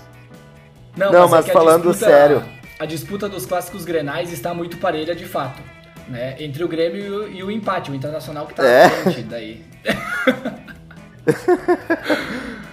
Não, 0.96 1.12
não 1.12 1.22
mas, 1.22 1.32
mas 1.32 1.50
é 1.50 1.54
falando 1.54 1.90
disputa, 1.90 2.12
sério. 2.12 2.44
A 2.78 2.86
disputa 2.86 3.30
dos 3.30 3.46
clássicos 3.46 3.86
grenais 3.86 4.32
está 4.32 4.54
muito 4.54 4.78
parelha 4.78 5.16
de 5.16 5.26
fato. 5.26 5.62
Né? 6.08 6.36
Entre 6.40 6.64
o 6.64 6.68
Grêmio 6.68 7.06
e 7.06 7.10
o, 7.10 7.28
e 7.28 7.44
o 7.44 7.52
empate, 7.52 7.92
o 7.92 7.96
Internacional 7.96 8.48
que 8.48 8.56
tá 8.56 8.66
é. 8.66 8.84
na 8.84 8.90
frente 8.90 9.22
daí. 9.24 9.64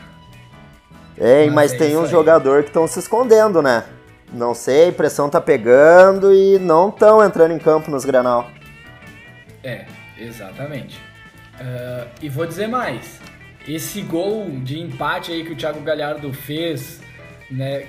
Ei, 1.19 1.47
mas, 1.47 1.55
mas 1.55 1.73
é 1.73 1.79
tem 1.79 1.97
uns 1.97 2.11
jogadores 2.11 2.65
que 2.65 2.71
estão 2.71 2.87
se 2.87 2.99
escondendo, 2.99 3.63
né? 3.63 3.85
Não 4.33 4.55
sei, 4.55 4.93
pressão 4.93 5.31
tá 5.31 5.41
pegando 5.41 6.35
e 6.35 6.59
não 6.59 6.89
estão 6.89 7.25
entrando 7.25 7.53
em 7.53 7.59
campo 7.59 7.91
nos 7.91 8.05
Granal. 8.05 8.51
É, 9.63 9.87
exatamente. 10.19 10.99
Uh, 11.61 12.07
e 12.21 12.29
vou 12.29 12.47
dizer 12.47 12.67
mais. 12.67 13.19
Esse 13.67 14.01
gol 14.03 14.49
de 14.63 14.79
empate 14.79 15.33
aí 15.33 15.45
que 15.45 15.53
o 15.53 15.57
Thiago 15.57 15.81
Galhardo 15.81 16.33
fez, 16.33 17.01
né? 17.51 17.87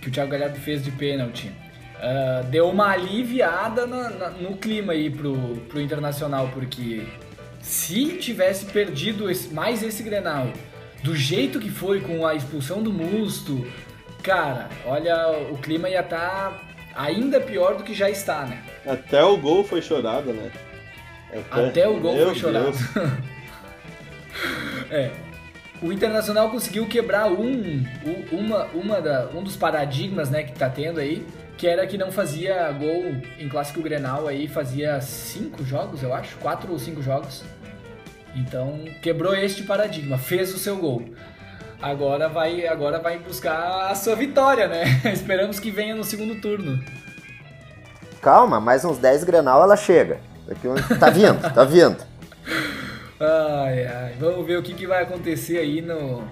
Que 0.00 0.08
o 0.08 0.10
Thiago 0.10 0.30
Galhardo 0.30 0.58
fez 0.58 0.82
de 0.82 0.90
pênalti. 0.90 1.52
Uh, 1.96 2.44
deu 2.44 2.68
uma 2.68 2.90
aliviada 2.90 3.86
na, 3.86 4.10
na, 4.10 4.30
no 4.30 4.56
clima 4.56 4.92
aí 4.92 5.10
pro, 5.10 5.36
pro 5.68 5.80
Internacional, 5.80 6.50
porque 6.52 7.06
se 7.60 8.16
tivesse 8.18 8.66
perdido 8.66 9.30
esse, 9.30 9.52
mais 9.52 9.82
esse 9.82 10.02
Grenal 10.02 10.48
do 11.04 11.14
jeito 11.14 11.60
que 11.60 11.68
foi 11.70 12.00
com 12.00 12.26
a 12.26 12.34
expulsão 12.34 12.82
do 12.82 12.90
Musto, 12.90 13.66
cara, 14.22 14.70
olha, 14.86 15.32
o 15.52 15.58
clima 15.58 15.86
ia 15.86 16.00
estar 16.00 16.18
tá 16.18 16.60
ainda 16.96 17.38
pior 17.38 17.76
do 17.76 17.84
que 17.84 17.92
já 17.92 18.08
está, 18.08 18.46
né? 18.46 18.62
Até 18.86 19.22
o 19.22 19.36
gol 19.36 19.62
foi 19.62 19.82
chorado, 19.82 20.32
né? 20.32 20.50
Até, 21.28 21.66
Até 21.66 21.88
o 21.88 22.00
gol 22.00 22.14
Meu 22.14 22.28
foi 22.28 22.34
chorado. 22.36 22.72
é. 24.90 25.10
O 25.82 25.92
Internacional 25.92 26.48
conseguiu 26.48 26.86
quebrar 26.86 27.30
um, 27.30 27.84
uma, 28.32 28.64
uma 28.68 29.02
da, 29.02 29.28
um 29.34 29.42
dos 29.42 29.56
paradigmas 29.56 30.30
né, 30.30 30.42
que 30.44 30.54
tá 30.54 30.70
tendo 30.70 31.00
aí, 31.00 31.26
que 31.58 31.66
era 31.66 31.86
que 31.86 31.98
não 31.98 32.10
fazia 32.10 32.72
gol 32.72 33.14
em 33.38 33.46
clássico 33.46 33.82
Grenal 33.82 34.26
aí, 34.26 34.48
fazia 34.48 34.98
cinco 35.02 35.62
jogos, 35.66 36.02
eu 36.02 36.14
acho, 36.14 36.38
quatro 36.38 36.72
ou 36.72 36.78
cinco 36.78 37.02
jogos. 37.02 37.44
Então 38.34 38.84
quebrou 39.00 39.34
este 39.34 39.62
paradigma, 39.62 40.18
fez 40.18 40.52
o 40.54 40.58
seu 40.58 40.76
gol. 40.76 41.04
Agora 41.80 42.28
vai, 42.28 42.66
agora 42.66 42.98
vai 42.98 43.18
buscar 43.18 43.90
a 43.90 43.94
sua 43.94 44.16
vitória, 44.16 44.66
né? 44.66 44.84
Esperamos 45.12 45.60
que 45.60 45.70
venha 45.70 45.94
no 45.94 46.04
segundo 46.04 46.40
turno. 46.40 46.82
Calma, 48.22 48.58
mais 48.58 48.84
uns 48.84 48.98
10 48.98 49.24
Grenal 49.24 49.62
ela 49.62 49.76
chega. 49.76 50.18
Tá 50.98 51.10
vindo, 51.10 51.54
tá 51.54 51.64
vindo. 51.64 51.96
Ai, 53.20 53.86
ai. 53.86 54.14
Vamos 54.18 54.44
ver 54.44 54.58
o 54.58 54.62
que, 54.62 54.74
que 54.74 54.86
vai 54.86 55.02
acontecer 55.02 55.58
aí 55.58 55.80
no, 55.80 56.24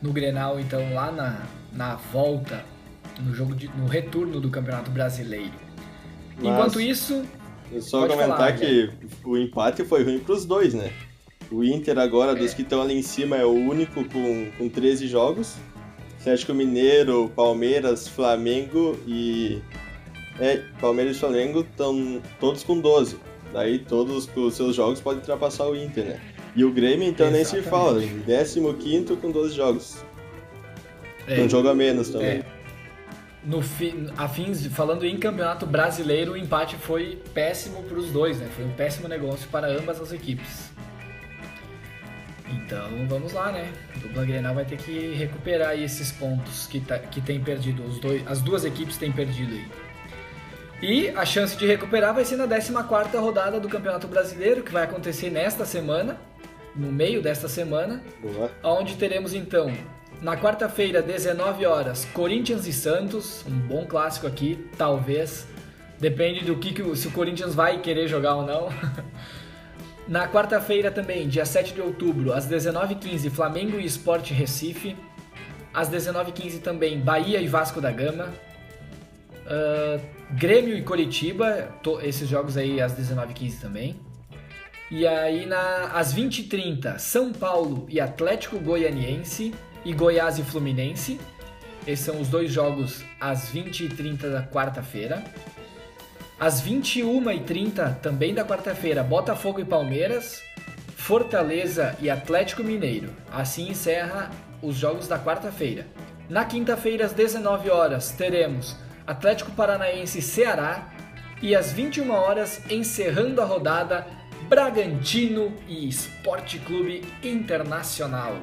no 0.00 0.12
Grenal, 0.12 0.60
então, 0.60 0.94
lá 0.94 1.10
na, 1.10 1.42
na 1.72 1.96
volta, 1.96 2.64
no 3.20 3.34
jogo 3.34 3.54
de, 3.54 3.68
no 3.76 3.86
retorno 3.86 4.40
do 4.40 4.48
Campeonato 4.48 4.90
Brasileiro. 4.90 5.52
Mas... 6.36 6.46
Enquanto 6.46 6.80
isso, 6.80 7.24
só 7.80 8.00
Pode 8.00 8.12
comentar 8.14 8.36
falar, 8.36 8.52
que 8.52 8.90
o 9.24 9.36
empate 9.36 9.84
foi 9.84 10.04
ruim 10.04 10.18
para 10.18 10.34
os 10.34 10.44
dois, 10.44 10.74
né? 10.74 10.92
O 11.50 11.62
Inter 11.62 11.98
agora, 11.98 12.32
é. 12.32 12.34
dos 12.34 12.54
que 12.54 12.62
estão 12.62 12.82
ali 12.82 12.94
em 12.94 13.02
cima, 13.02 13.36
é 13.36 13.44
o 13.44 13.52
único 13.52 14.04
com, 14.04 14.50
com 14.58 14.68
13 14.68 15.06
jogos. 15.06 15.56
Atlético 16.20 16.54
Mineiro, 16.54 17.30
Palmeiras, 17.36 18.08
Flamengo 18.08 18.98
e. 19.06 19.60
É, 20.40 20.60
Palmeiras 20.80 21.16
e 21.16 21.20
Flamengo 21.20 21.60
estão 21.60 22.20
todos 22.40 22.64
com 22.64 22.80
12. 22.80 23.16
Daí 23.52 23.78
todos 23.78 24.28
os 24.34 24.54
seus 24.54 24.74
jogos 24.74 25.00
podem 25.00 25.20
ultrapassar 25.20 25.66
o 25.68 25.76
Inter, 25.76 26.04
né? 26.04 26.20
E 26.56 26.64
o 26.64 26.72
Grêmio, 26.72 27.06
então, 27.08 27.28
Exatamente. 27.28 27.52
nem 27.52 27.62
se 27.62 27.68
fala. 27.68 28.00
15 28.74 29.16
com 29.16 29.30
12 29.30 29.54
jogos. 29.54 30.04
É, 31.28 31.40
um 31.40 31.48
jogo 31.48 31.68
a 31.68 31.74
menos 31.74 32.08
também. 32.08 32.38
É 32.38 32.55
no 33.46 33.62
fi, 33.62 33.94
falando 34.70 35.06
em 35.06 35.16
campeonato 35.18 35.64
brasileiro, 35.64 36.32
o 36.32 36.36
empate 36.36 36.74
foi 36.76 37.22
péssimo 37.32 37.82
para 37.84 37.96
os 37.96 38.10
dois, 38.10 38.38
né? 38.38 38.48
Foi 38.56 38.64
um 38.64 38.72
péssimo 38.72 39.06
negócio 39.06 39.48
para 39.48 39.68
ambas 39.68 40.00
as 40.00 40.12
equipes. 40.12 40.72
Então 42.48 43.06
vamos 43.08 43.32
lá, 43.32 43.52
né? 43.52 43.72
O 43.94 44.00
dupla 44.00 44.24
Grenal 44.24 44.54
vai 44.54 44.64
ter 44.64 44.76
que 44.76 45.14
recuperar 45.14 45.78
esses 45.78 46.10
pontos 46.10 46.66
que, 46.66 46.80
tá, 46.80 46.98
que 46.98 47.20
tem 47.20 47.40
perdido. 47.40 47.84
Os 47.84 48.00
dois, 48.00 48.26
as 48.26 48.40
duas 48.40 48.64
equipes 48.64 48.96
têm 48.96 49.12
perdido 49.12 49.54
aí. 49.54 49.68
E 50.82 51.08
a 51.10 51.24
chance 51.24 51.56
de 51.56 51.66
recuperar 51.66 52.12
vai 52.12 52.24
ser 52.24 52.36
na 52.36 52.48
14 52.48 53.16
rodada 53.16 53.60
do 53.60 53.68
Campeonato 53.68 54.08
Brasileiro, 54.08 54.62
que 54.62 54.72
vai 54.72 54.82
acontecer 54.82 55.30
nesta 55.30 55.64
semana, 55.64 56.18
no 56.74 56.92
meio 56.92 57.22
desta 57.22 57.48
semana, 57.48 58.02
Boa. 58.20 58.50
onde 58.62 58.96
teremos 58.96 59.32
então 59.32 59.72
na 60.20 60.36
quarta-feira, 60.36 61.02
19 61.02 61.66
horas, 61.66 62.04
Corinthians 62.06 62.66
e 62.66 62.72
Santos, 62.72 63.44
um 63.46 63.58
bom 63.58 63.84
clássico 63.84 64.26
aqui, 64.26 64.66
talvez. 64.76 65.46
Depende 66.00 66.44
do 66.44 66.56
que, 66.56 66.72
que 66.72 66.96
se 66.96 67.08
o 67.08 67.10
Corinthians 67.10 67.54
vai 67.54 67.80
querer 67.80 68.08
jogar 68.08 68.34
ou 68.34 68.46
não. 68.46 68.68
Na 70.08 70.28
quarta-feira 70.28 70.90
também, 70.90 71.28
dia 71.28 71.44
7 71.44 71.74
de 71.74 71.80
outubro, 71.80 72.32
às 72.32 72.46
19h15, 72.48 73.28
Flamengo 73.30 73.80
e 73.80 73.84
Sport 73.86 74.30
Recife. 74.30 74.96
Às 75.74 75.90
19h15 75.90 76.60
também, 76.60 77.00
Bahia 77.00 77.40
e 77.40 77.48
Vasco 77.48 77.80
da 77.80 77.90
Gama. 77.90 78.32
Uh, 79.46 80.00
Grêmio 80.30 80.76
e 80.76 80.82
Coritiba, 80.82 81.68
esses 82.02 82.28
jogos 82.28 82.56
aí 82.56 82.80
às 82.80 82.94
19h15 82.94 83.60
também. 83.60 84.00
E 84.90 85.06
aí 85.06 85.44
na, 85.44 85.90
às 85.92 86.14
20h30, 86.14 86.98
São 86.98 87.32
Paulo 87.32 87.86
e 87.88 88.00
Atlético 88.00 88.58
Goianiense 88.58 89.52
e 89.86 89.92
Goiás 89.92 90.36
e 90.36 90.42
Fluminense. 90.42 91.20
Esses 91.86 92.04
são 92.04 92.20
os 92.20 92.26
dois 92.26 92.50
jogos 92.50 93.04
às 93.20 93.52
20h30 93.52 94.32
da 94.32 94.42
quarta-feira. 94.42 95.22
Às 96.40 96.60
21h30, 96.60 98.00
também 98.00 98.34
da 98.34 98.44
quarta-feira, 98.44 99.04
Botafogo 99.04 99.60
e 99.60 99.64
Palmeiras, 99.64 100.42
Fortaleza 100.96 101.96
e 102.00 102.10
Atlético 102.10 102.64
Mineiro. 102.64 103.10
Assim 103.30 103.70
encerra 103.70 104.28
os 104.60 104.74
jogos 104.74 105.06
da 105.06 105.20
quarta-feira. 105.20 105.86
Na 106.28 106.44
quinta-feira, 106.44 107.06
às 107.06 107.12
19 107.12 107.70
horas, 107.70 108.10
teremos 108.10 108.76
Atlético 109.06 109.52
Paranaense 109.52 110.18
e 110.18 110.22
Ceará. 110.22 110.90
E 111.40 111.54
às 111.54 111.72
21 111.72 112.10
horas, 112.10 112.60
encerrando 112.68 113.40
a 113.40 113.44
rodada, 113.44 114.04
Bragantino 114.48 115.54
e 115.68 115.88
Esporte 115.88 116.58
Clube 116.58 117.04
Internacional. 117.22 118.36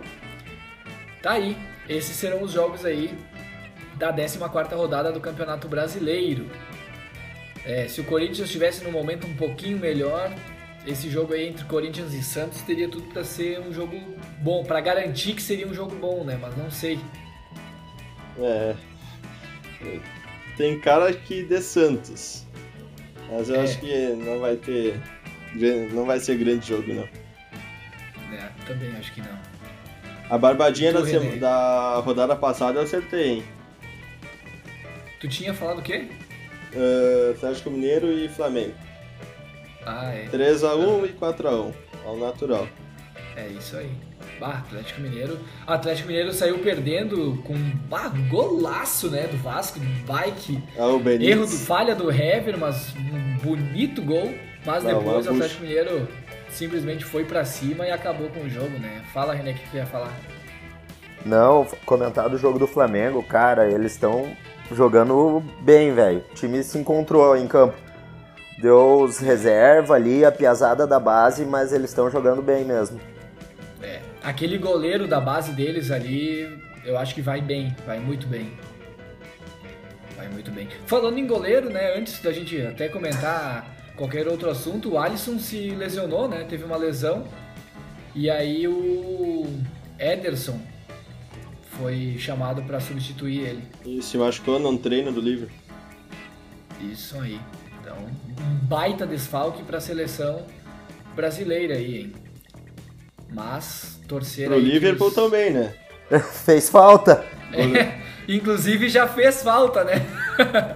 Tá 1.24 1.32
aí, 1.32 1.58
esses 1.88 2.18
serão 2.18 2.44
os 2.44 2.52
jogos 2.52 2.84
aí 2.84 3.18
da 3.96 4.14
14ª 4.14 4.76
rodada 4.76 5.10
do 5.10 5.22
Campeonato 5.22 5.70
Brasileiro. 5.70 6.50
É, 7.64 7.88
se 7.88 8.02
o 8.02 8.04
Corinthians 8.04 8.40
estivesse 8.40 8.84
num 8.84 8.92
momento 8.92 9.26
um 9.26 9.34
pouquinho 9.34 9.80
melhor, 9.80 10.36
esse 10.86 11.10
jogo 11.10 11.34
aí 11.34 11.48
entre 11.48 11.64
Corinthians 11.64 12.14
e 12.14 12.22
Santos 12.22 12.62
teria 12.64 12.90
tudo 12.90 13.08
para 13.08 13.24
ser 13.24 13.62
um 13.62 13.72
jogo 13.72 13.98
bom, 14.42 14.66
para 14.66 14.82
garantir 14.82 15.34
que 15.34 15.42
seria 15.42 15.66
um 15.66 15.74
jogo 15.74 15.96
bom, 15.96 16.26
né? 16.26 16.38
Mas 16.42 16.58
não 16.58 16.70
sei. 16.70 17.00
É. 18.38 18.76
Tem 20.58 20.78
cara 20.78 21.14
que 21.14 21.44
de 21.44 21.62
Santos. 21.62 22.46
Mas 23.32 23.48
eu 23.48 23.56
é. 23.56 23.64
acho 23.64 23.80
que 23.80 24.10
não 24.10 24.42
vai 24.42 24.58
ter. 24.58 25.00
Não 25.94 26.06
vai 26.06 26.20
ser 26.20 26.38
grande 26.38 26.68
jogo, 26.68 26.94
não. 26.94 27.08
É, 28.38 28.50
também 28.68 28.94
acho 28.98 29.14
que 29.14 29.22
não. 29.22 29.53
A 30.30 30.38
barbadinha 30.38 30.92
da, 30.94 31.06
sema, 31.06 31.36
da, 31.38 31.96
rodada 32.00 32.36
passada 32.36 32.80
eu 32.80 32.84
acertei, 32.84 33.30
hein? 33.30 33.44
Tu 35.20 35.28
tinha 35.28 35.54
falado 35.54 35.80
o 35.80 35.82
quê? 35.82 36.08
Uh, 36.74 37.32
Atlético 37.32 37.70
Mineiro 37.70 38.12
e 38.12 38.28
Flamengo. 38.30 38.74
Ah, 39.86 40.14
é. 40.14 40.28
3x1 40.32 41.04
ah. 41.04 41.06
e 41.06 41.14
4x1, 41.14 41.74
ao 42.06 42.18
natural. 42.18 42.68
É 43.36 43.48
isso 43.48 43.78
aí. 43.78 43.90
Bah, 44.40 44.64
Atlético 44.66 45.02
Mineiro. 45.02 45.40
Atlético 45.66 46.08
Mineiro 46.08 46.34
saiu 46.34 46.60
perdendo 46.60 47.42
com 47.44 47.54
um 47.54 48.30
golaço, 48.30 49.10
né, 49.10 49.28
do 49.28 49.38
Vasco, 49.38 49.80
de 49.80 49.86
bike. 50.04 50.62
Ah, 50.78 50.88
o 50.88 51.00
Benítez. 51.00 51.30
Erro 51.30 51.46
do 51.46 51.58
falha 51.58 51.96
do 51.96 52.12
Hever, 52.12 52.58
mas 52.58 52.94
um 52.96 53.38
bonito 53.38 54.02
gol. 54.02 54.34
Mas 54.66 54.84
Não, 54.84 55.00
depois 55.00 55.28
o 55.28 55.32
Atlético 55.32 55.62
Mineiro 55.62 56.08
simplesmente 56.54 57.04
foi 57.04 57.26
para 57.26 57.44
cima 57.44 57.86
e 57.86 57.92
acabou 57.92 58.30
com 58.30 58.42
o 58.42 58.50
jogo, 58.50 58.78
né? 58.80 59.04
Fala, 59.14 59.34
René, 59.34 59.52
o 59.52 59.54
que 59.56 59.70
tu 59.70 59.76
ia 59.78 59.86
falar? 59.86 60.14
Não, 61.26 61.66
comentar 61.86 62.30
do 62.30 62.38
jogo 62.38 62.60
do 62.60 62.68
Flamengo, 62.68 63.24
cara, 63.24 63.70
eles 63.70 63.94
estão 63.94 64.36
jogando 64.72 65.44
bem, 65.62 65.94
velho. 65.94 66.24
O 66.32 66.36
time 66.36 66.64
se 66.64 66.78
encontrou 66.78 67.36
em 67.38 67.48
campo. 67.48 67.76
Deu 68.60 69.02
os 69.02 69.20
reserva 69.20 69.96
ali, 69.96 70.24
a 70.24 70.32
piazada 70.32 70.86
da 70.86 71.00
base, 71.00 71.46
mas 71.46 71.74
eles 71.74 71.90
estão 71.90 72.10
jogando 72.10 72.42
bem 72.42 72.64
mesmo. 72.64 73.00
É, 73.82 74.00
aquele 74.22 74.58
goleiro 74.58 75.08
da 75.08 75.20
base 75.20 75.52
deles 75.52 75.92
ali, 75.92 76.62
eu 76.86 76.98
acho 76.98 77.16
que 77.16 77.22
vai 77.22 77.42
bem, 77.42 77.76
vai 77.86 78.00
muito 78.00 78.28
bem. 78.28 78.54
Vai 80.16 80.28
muito 80.30 80.52
bem. 80.52 80.70
Falando 80.86 81.18
em 81.18 81.28
goleiro, 81.28 81.70
né, 81.70 81.98
antes 81.98 82.22
da 82.22 82.32
gente 82.32 82.62
até 82.62 82.88
comentar 82.88 83.73
qualquer 83.96 84.28
outro 84.28 84.50
assunto, 84.50 84.94
o 84.94 84.98
Alisson 84.98 85.40
se 85.40 85.70
lesionou, 85.72 86.28
né? 86.28 86.46
Teve 86.48 86.64
uma 86.64 86.78
lesão. 86.78 87.26
E 88.16 88.30
aí 88.30 88.68
o 88.68 89.48
Ederson 90.00 90.60
foi 91.78 92.16
chamado 92.20 92.62
para 92.64 92.80
substituir 92.80 93.40
ele. 93.40 93.64
E 93.86 94.02
se 94.02 94.18
machucou 94.18 94.60
num 94.60 94.78
treino 94.78 95.12
do 95.12 95.20
livro. 95.20 95.50
Isso 96.80 97.20
aí. 97.20 97.40
Então, 97.82 97.98
um 97.98 98.66
baita 98.66 99.06
desfalque 99.06 99.64
para 99.64 99.78
a 99.78 99.82
seleção 99.82 100.46
brasileira 101.16 101.76
aí, 101.76 102.02
hein? 102.02 102.14
Mas 103.32 104.00
torcer 104.08 104.48
Pro 104.48 104.60
Liverpool 104.60 105.08
os... 105.08 105.16
também, 105.16 105.52
né? 105.52 105.74
Fez 106.46 106.70
falta. 106.70 107.26
É, 107.56 108.02
inclusive 108.28 108.90
já 108.90 109.08
fez 109.08 109.44
falta, 109.44 109.84
né? 109.84 110.04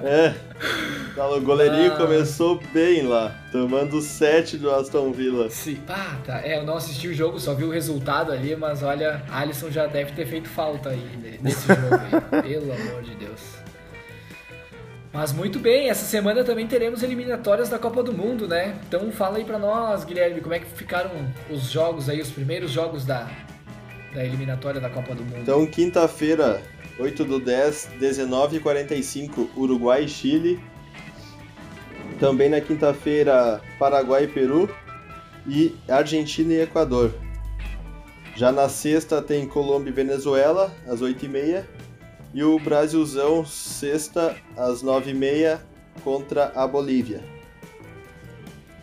é. 0.03 0.35
O 1.17 1.41
goleirinho 1.41 1.93
ah. 1.93 1.97
começou 1.97 2.61
bem 2.71 3.01
lá, 3.01 3.35
tomando 3.51 3.99
7 4.01 4.55
do 4.57 4.69
Aston 4.69 5.11
Villa. 5.11 5.49
Sim, 5.49 5.79
ah, 5.87 6.15
tá. 6.23 6.41
É, 6.45 6.59
eu 6.59 6.63
não 6.63 6.77
assisti 6.77 7.07
o 7.07 7.13
jogo, 7.13 7.39
só 7.39 7.55
vi 7.55 7.63
o 7.63 7.71
resultado 7.71 8.31
ali, 8.31 8.55
mas 8.55 8.83
olha, 8.83 9.23
Alisson 9.31 9.71
já 9.71 9.87
deve 9.87 10.11
ter 10.11 10.27
feito 10.27 10.47
falta 10.47 10.89
aí 10.89 11.39
nesse 11.41 11.65
jogo 11.73 11.95
aí. 12.31 12.41
Pelo 12.43 12.71
amor 12.71 13.01
de 13.01 13.15
Deus. 13.15 13.41
Mas 15.11 15.33
muito 15.33 15.57
bem, 15.57 15.89
essa 15.89 16.05
semana 16.05 16.43
também 16.43 16.67
teremos 16.67 17.01
eliminatórias 17.01 17.67
da 17.67 17.79
Copa 17.79 18.03
do 18.03 18.13
Mundo, 18.13 18.47
né? 18.47 18.75
Então 18.87 19.11
fala 19.11 19.37
aí 19.37 19.43
pra 19.43 19.57
nós, 19.57 20.03
Guilherme, 20.03 20.39
como 20.41 20.53
é 20.53 20.59
que 20.59 20.67
ficaram 20.67 21.09
os 21.49 21.71
jogos 21.71 22.09
aí, 22.09 22.21
os 22.21 22.29
primeiros 22.29 22.69
jogos 22.69 23.03
da, 23.03 23.27
da 24.13 24.23
eliminatória 24.23 24.79
da 24.79 24.89
Copa 24.89 25.15
do 25.15 25.23
Mundo. 25.23 25.39
Então, 25.41 25.65
quinta-feira, 25.65 26.61
8 26.99 27.25
do 27.25 27.39
10, 27.39 27.89
19h45, 27.99 29.49
Uruguai 29.55 30.03
e 30.03 30.07
Chile. 30.07 30.59
Também 32.19 32.49
na 32.49 32.59
quinta-feira, 32.59 33.61
Paraguai 33.77 34.23
e 34.23 34.27
Peru. 34.27 34.69
E 35.47 35.75
Argentina 35.87 36.53
e 36.53 36.61
Equador. 36.61 37.13
Já 38.35 38.51
na 38.51 38.67
sexta 38.67 39.21
tem 39.21 39.47
Colômbia 39.47 39.89
e 39.89 39.93
Venezuela, 39.93 40.71
às 40.87 41.01
8h30. 41.01 41.63
E 42.33 42.43
o 42.43 42.59
Brasilzão, 42.59 43.45
sexta, 43.45 44.35
às 44.55 44.83
9h30, 44.83 45.59
contra 46.03 46.51
a 46.53 46.67
Bolívia. 46.67 47.23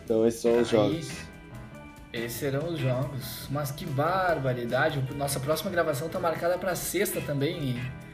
Então 0.03 0.25
esses 0.25 0.41
são 0.41 0.51
os 0.53 0.57
Aí, 0.57 0.65
jogos. 0.65 1.11
Esses 2.11 2.33
serão 2.33 2.67
os 2.69 2.79
jogos. 2.79 3.47
Mas 3.49 3.71
que 3.71 3.85
barbaridade. 3.85 5.03
Nossa 5.15 5.39
próxima 5.39 5.69
gravação 5.69 6.09
tá 6.09 6.19
marcada 6.19 6.57
para 6.57 6.75
sexta 6.75 7.21
também. 7.21 7.75
E 7.75 8.04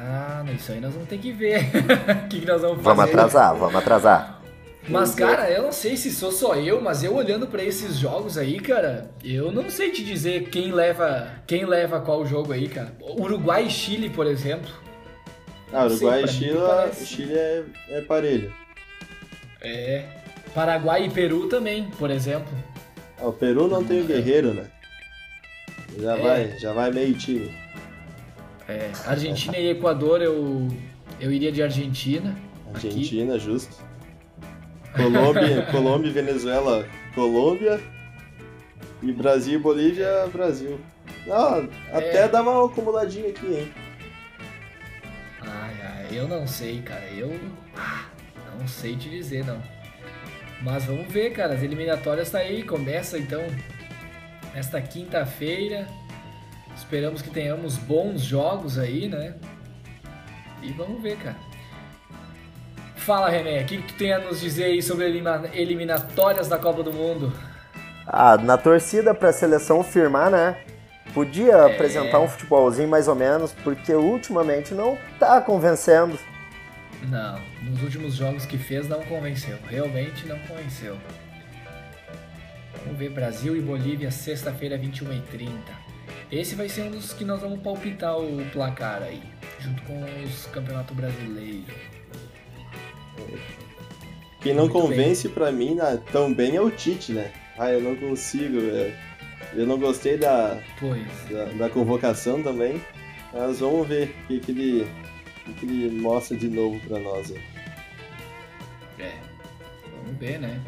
ah, 0.00 0.44
isso 0.54 0.72
aí 0.72 0.80
nós 0.80 0.94
vamos 0.94 1.08
ter 1.08 1.18
que 1.18 1.32
ver. 1.32 1.60
O 2.24 2.28
que, 2.28 2.40
que 2.40 2.46
nós 2.46 2.62
vamos 2.62 2.76
fazer? 2.76 2.96
Vamos 2.96 3.04
atrasar, 3.04 3.56
vamos 3.56 3.74
atrasar. 3.74 4.38
Mas, 4.88 5.14
cara, 5.14 5.50
eu 5.50 5.62
não 5.64 5.72
sei 5.72 5.96
se 5.96 6.10
sou 6.10 6.32
só 6.32 6.54
eu, 6.54 6.80
mas 6.80 7.04
eu 7.04 7.14
olhando 7.14 7.46
para 7.46 7.62
esses 7.62 7.96
jogos 7.96 8.38
aí, 8.38 8.58
cara, 8.58 9.10
eu 9.22 9.52
não 9.52 9.68
sei 9.68 9.90
te 9.90 10.02
dizer 10.02 10.48
quem 10.48 10.72
leva 10.72 11.28
quem 11.46 11.66
leva 11.66 12.00
qual 12.00 12.24
jogo 12.24 12.52
aí, 12.52 12.68
cara. 12.68 12.92
Uruguai 13.00 13.66
e 13.66 13.70
Chile, 13.70 14.08
por 14.08 14.26
exemplo. 14.26 14.70
Ah, 15.72 15.84
Uruguai 15.84 16.24
e 16.24 16.28
Chile, 16.28 16.58
Chile 17.04 17.34
é, 17.34 17.64
é 17.90 18.00
parelho. 18.00 18.52
É. 19.60 20.04
Paraguai 20.54 21.04
e 21.06 21.10
Peru 21.10 21.48
também, 21.48 21.90
por 21.98 22.10
exemplo. 22.10 22.52
Ah, 23.20 23.26
o 23.26 23.32
Peru 23.32 23.68
não 23.68 23.84
tem 23.84 24.00
o 24.00 24.04
guerreiro, 24.04 24.54
né? 24.54 24.66
Já 25.98 26.16
é. 26.16 26.22
vai, 26.22 26.58
já 26.58 26.72
vai 26.72 26.90
meio 26.90 27.14
time. 27.14 27.52
É, 28.68 28.90
Argentina 29.06 29.56
e 29.56 29.70
Equador 29.70 30.20
eu, 30.20 30.68
eu 31.18 31.32
iria 31.32 31.50
de 31.50 31.62
Argentina. 31.62 32.36
Argentina, 32.74 33.36
aqui. 33.36 33.44
justo. 33.44 33.74
Colômbia, 34.94 35.62
Colômbia 35.72 36.10
e 36.10 36.12
Venezuela, 36.12 36.86
Colômbia. 37.14 37.80
E 39.02 39.12
Brasil 39.12 39.58
e 39.58 39.62
Bolívia, 39.62 40.26
Brasil. 40.32 40.78
Ah, 41.30 41.62
até 41.92 42.24
é. 42.24 42.28
dá 42.28 42.42
uma 42.42 42.66
acumuladinha 42.66 43.28
aqui, 43.28 43.46
hein? 43.46 43.72
Ai, 45.40 45.74
ai, 45.82 46.08
eu 46.12 46.28
não 46.28 46.46
sei, 46.46 46.82
cara. 46.82 47.06
Eu 47.10 47.38
não 48.58 48.68
sei 48.68 48.96
te 48.96 49.08
dizer, 49.08 49.44
não. 49.44 49.62
Mas 50.62 50.84
vamos 50.84 51.10
ver, 51.12 51.30
cara. 51.32 51.54
As 51.54 51.62
eliminatórias 51.62 52.30
tá 52.30 52.38
aí. 52.38 52.62
Começa 52.64 53.18
então 53.18 53.42
esta 54.54 54.80
quinta-feira. 54.80 55.86
Esperamos 56.78 57.20
que 57.20 57.28
tenhamos 57.28 57.76
bons 57.76 58.22
jogos 58.22 58.78
aí, 58.78 59.08
né? 59.08 59.34
E 60.62 60.72
vamos 60.72 61.02
ver, 61.02 61.18
cara. 61.18 61.36
Fala, 62.96 63.28
René, 63.28 63.62
o 63.62 63.66
que, 63.66 63.82
tu 63.82 63.94
tem 63.94 64.12
a 64.12 64.20
nos 64.20 64.40
dizer 64.40 64.64
aí 64.64 64.80
sobre 64.82 65.04
eliminatórias 65.54 66.48
da 66.48 66.56
Copa 66.56 66.82
do 66.82 66.92
Mundo? 66.92 67.32
Ah, 68.06 68.38
na 68.38 68.56
torcida 68.56 69.12
para 69.12 69.30
a 69.30 69.32
seleção 69.32 69.82
firmar, 69.82 70.30
né? 70.30 70.56
Podia 71.12 71.52
é... 71.52 71.74
apresentar 71.74 72.20
um 72.20 72.28
futebolzinho 72.28 72.88
mais 72.88 73.08
ou 73.08 73.14
menos, 73.14 73.52
porque 73.64 73.92
ultimamente 73.92 74.72
não 74.72 74.96
tá 75.18 75.40
convencendo. 75.40 76.18
Não, 77.08 77.40
nos 77.62 77.82
últimos 77.82 78.14
jogos 78.14 78.46
que 78.46 78.56
fez 78.56 78.88
não 78.88 79.02
convenceu, 79.02 79.58
realmente 79.68 80.26
não 80.26 80.38
convenceu. 80.40 80.96
Vamos 82.84 82.98
ver 82.98 83.10
Brasil 83.10 83.56
e 83.56 83.60
Bolívia, 83.60 84.10
sexta-feira, 84.10 84.78
21h30. 84.78 85.87
Esse 86.30 86.54
vai 86.54 86.68
ser 86.68 86.82
um 86.82 86.90
dos 86.90 87.14
que 87.14 87.24
nós 87.24 87.40
vamos 87.40 87.60
palpitar 87.60 88.18
o 88.18 88.44
placar 88.50 89.02
aí, 89.02 89.22
junto 89.60 89.82
com 89.82 90.04
os 90.22 90.46
campeonato 90.46 90.94
brasileiro. 90.94 91.64
Quem 94.40 94.52
não 94.52 94.68
Muito 94.68 94.80
convence 94.80 95.28
para 95.28 95.50
mim 95.50 95.76
bem 96.34 96.54
é 96.54 96.60
o 96.60 96.70
Tite, 96.70 97.12
né? 97.12 97.32
Ah, 97.56 97.70
eu 97.70 97.80
não 97.80 97.96
consigo, 97.96 98.60
velho. 98.60 98.94
Eu 99.54 99.66
não 99.66 99.78
gostei 99.78 100.18
da, 100.18 100.54
da, 101.30 101.44
da, 101.56 101.70
convocação 101.70 102.42
também, 102.42 102.80
mas 103.32 103.60
vamos 103.60 103.88
ver 103.88 104.14
o 104.24 104.26
que, 104.26 104.40
que, 104.40 104.52
ele, 104.52 104.86
que, 105.44 105.52
que 105.54 105.66
ele 105.66 106.00
mostra 106.00 106.36
de 106.36 106.48
novo 106.48 106.78
para 106.86 106.98
nós. 106.98 107.32
Aí. 107.32 107.40
É, 108.98 109.12
vamos 109.96 110.18
ver, 110.18 110.38
né? 110.38 110.60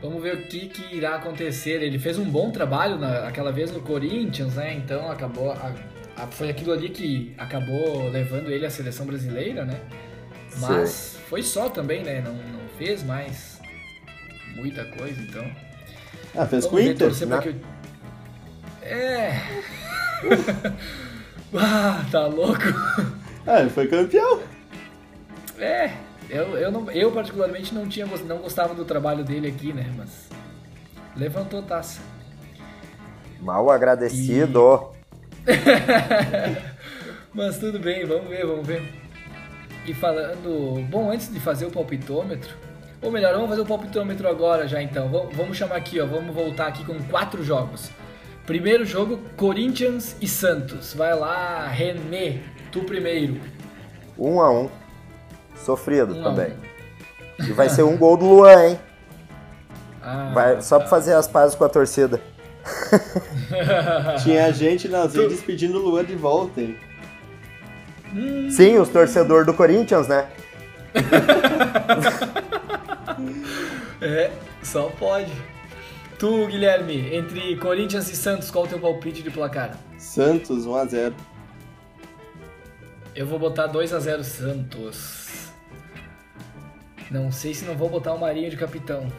Vamos 0.00 0.22
ver 0.22 0.34
o 0.34 0.46
que, 0.46 0.68
que 0.68 0.94
irá 0.94 1.16
acontecer. 1.16 1.82
Ele 1.82 1.98
fez 1.98 2.18
um 2.18 2.24
bom 2.24 2.50
trabalho 2.50 2.98
naquela 2.98 3.50
vez 3.50 3.72
no 3.72 3.80
Corinthians, 3.80 4.54
né? 4.54 4.74
Então 4.74 5.10
acabou. 5.10 5.50
A, 5.50 5.74
a, 6.16 6.26
foi 6.28 6.50
aquilo 6.50 6.72
ali 6.72 6.88
que 6.88 7.34
acabou 7.36 8.08
levando 8.08 8.50
ele 8.50 8.64
à 8.64 8.70
seleção 8.70 9.06
brasileira, 9.06 9.64
né? 9.64 9.80
Mas 10.58 10.90
Sim. 10.90 11.18
foi 11.28 11.42
só 11.42 11.68
também, 11.68 12.02
né? 12.02 12.20
Não, 12.20 12.32
não 12.32 12.68
fez 12.78 13.02
mais 13.02 13.60
muita 14.54 14.84
coisa, 14.84 15.20
então. 15.20 15.50
Ah, 16.36 16.46
fez 16.46 16.66
com 16.66 16.76
o 16.76 16.80
Inter? 16.80 17.10
Né? 17.26 17.40
Eu... 17.44 17.54
É. 18.88 19.42
ah, 21.54 22.04
tá 22.10 22.26
louco. 22.26 22.62
Ah, 23.46 23.60
ele 23.60 23.70
foi 23.70 23.88
campeão. 23.88 24.42
É, 25.58 25.92
Eu, 26.28 26.58
eu, 26.58 26.70
não, 26.70 26.90
eu 26.90 27.10
particularmente 27.10 27.74
não, 27.74 27.88
tinha, 27.88 28.06
não 28.06 28.38
gostava 28.38 28.74
do 28.74 28.84
trabalho 28.84 29.24
dele 29.24 29.48
aqui, 29.48 29.72
né? 29.72 29.90
Mas 29.96 30.28
levantou 31.16 31.62
taça. 31.62 32.00
Mal 33.40 33.70
agradecido. 33.70 34.90
E... 35.46 36.78
Mas 37.32 37.58
tudo 37.58 37.78
bem, 37.78 38.04
vamos 38.04 38.28
ver, 38.28 38.44
vamos 38.44 38.66
ver. 38.66 38.82
E 39.86 39.94
falando. 39.94 40.84
Bom, 40.90 41.10
antes 41.10 41.32
de 41.32 41.40
fazer 41.40 41.66
o 41.66 41.70
palpitômetro. 41.70 42.54
Ou 43.00 43.10
melhor, 43.10 43.32
vamos 43.32 43.48
fazer 43.48 43.62
o 43.62 43.66
palpitômetro 43.66 44.28
agora 44.28 44.66
já 44.66 44.82
então. 44.82 45.08
Vamos 45.32 45.56
chamar 45.56 45.76
aqui, 45.76 46.00
ó. 46.00 46.06
Vamos 46.06 46.34
voltar 46.34 46.66
aqui 46.66 46.84
com 46.84 47.00
quatro 47.04 47.42
jogos. 47.42 47.90
Primeiro 48.44 48.84
jogo, 48.84 49.18
Corinthians 49.36 50.16
e 50.20 50.26
Santos. 50.26 50.92
Vai 50.94 51.14
lá, 51.14 51.68
René, 51.68 52.40
tu 52.72 52.80
primeiro. 52.80 53.40
Um 54.18 54.40
a 54.40 54.50
um. 54.50 54.68
Sofrido 55.64 56.14
um 56.14 56.22
também. 56.22 56.54
E 57.40 57.52
vai 57.52 57.68
ser 57.70 57.82
um 57.82 57.96
gol 57.96 58.16
do 58.16 58.26
Luan, 58.26 58.68
hein? 58.68 58.78
Ah, 60.02 60.30
vai, 60.32 60.62
só 60.62 60.76
tá. 60.76 60.82
pra 60.82 60.90
fazer 60.90 61.14
as 61.14 61.28
pazes 61.28 61.54
com 61.54 61.64
a 61.64 61.68
torcida. 61.68 62.20
Tinha 64.22 64.52
gente 64.52 64.88
nas 64.88 65.14
redes 65.14 65.42
pedindo 65.42 65.78
o 65.78 65.82
Luan 65.82 66.04
de 66.04 66.14
volta, 66.14 66.60
hein? 66.60 66.76
Hum. 68.14 68.50
Sim, 68.50 68.78
os 68.78 68.88
torcedores 68.88 69.46
do 69.46 69.54
Corinthians, 69.54 70.08
né? 70.08 70.28
é, 74.00 74.30
só 74.62 74.90
pode. 74.98 75.32
Tu, 76.18 76.46
Guilherme, 76.46 77.14
entre 77.14 77.56
Corinthians 77.56 78.10
e 78.10 78.16
Santos, 78.16 78.50
qual 78.50 78.64
o 78.64 78.68
teu 78.68 78.80
palpite 78.80 79.22
de 79.22 79.30
placar? 79.30 79.76
Santos, 79.98 80.66
1x0. 80.66 81.12
Eu 83.14 83.26
vou 83.26 83.38
botar 83.38 83.68
2x0 83.68 84.22
Santos. 84.22 85.47
Não 87.10 87.32
sei 87.32 87.54
se 87.54 87.64
não 87.64 87.74
vou 87.74 87.88
botar 87.88 88.12
o 88.12 88.20
Marinho 88.20 88.50
de 88.50 88.56
capitão 88.56 89.10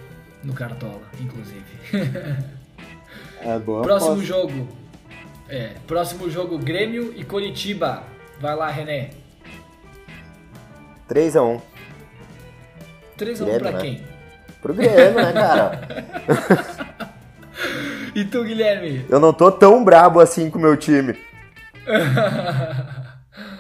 no 0.44 0.54
Cartola, 0.54 1.02
inclusive. 1.20 1.64
É 3.42 3.58
boa 3.58 3.82
Próximo 3.82 4.12
aposta. 4.12 4.28
jogo. 4.28 4.68
É, 5.48 5.72
próximo 5.88 6.30
jogo 6.30 6.58
Grêmio 6.58 7.14
e 7.16 7.24
Coritiba. 7.24 8.04
Vai 8.40 8.54
lá, 8.54 8.70
René. 8.70 9.12
3x1. 11.10 11.62
3x1 13.18 13.60
pra 13.60 13.72
né? 13.72 13.82
quem? 13.82 14.04
Pro 14.62 14.74
Grêmio, 14.74 15.16
né, 15.16 15.32
cara? 15.32 15.80
e 18.14 18.26
tu, 18.26 18.44
Guilherme? 18.44 19.06
Eu 19.10 19.22
não 19.22 19.32
tô 19.34 19.50
tão 19.52 19.84
brabo 19.86 20.20
assim 20.20 20.50
com 20.50 20.60
o 20.60 20.62
meu 20.62 20.76
time. 20.76 21.18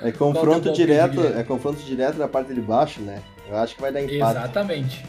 É 0.01 0.12
confronto 0.12 0.71
direto, 0.73 1.21
é 1.25 1.43
confronto 1.43 1.81
direto 1.81 2.17
na 2.17 2.27
parte 2.27 2.53
de 2.53 2.62
baixo, 2.62 3.01
né? 3.01 3.21
Eu 3.49 3.57
acho 3.57 3.75
que 3.75 3.81
vai 3.81 3.91
dar 3.91 4.01
empate. 4.01 4.15
Exatamente. 4.15 5.05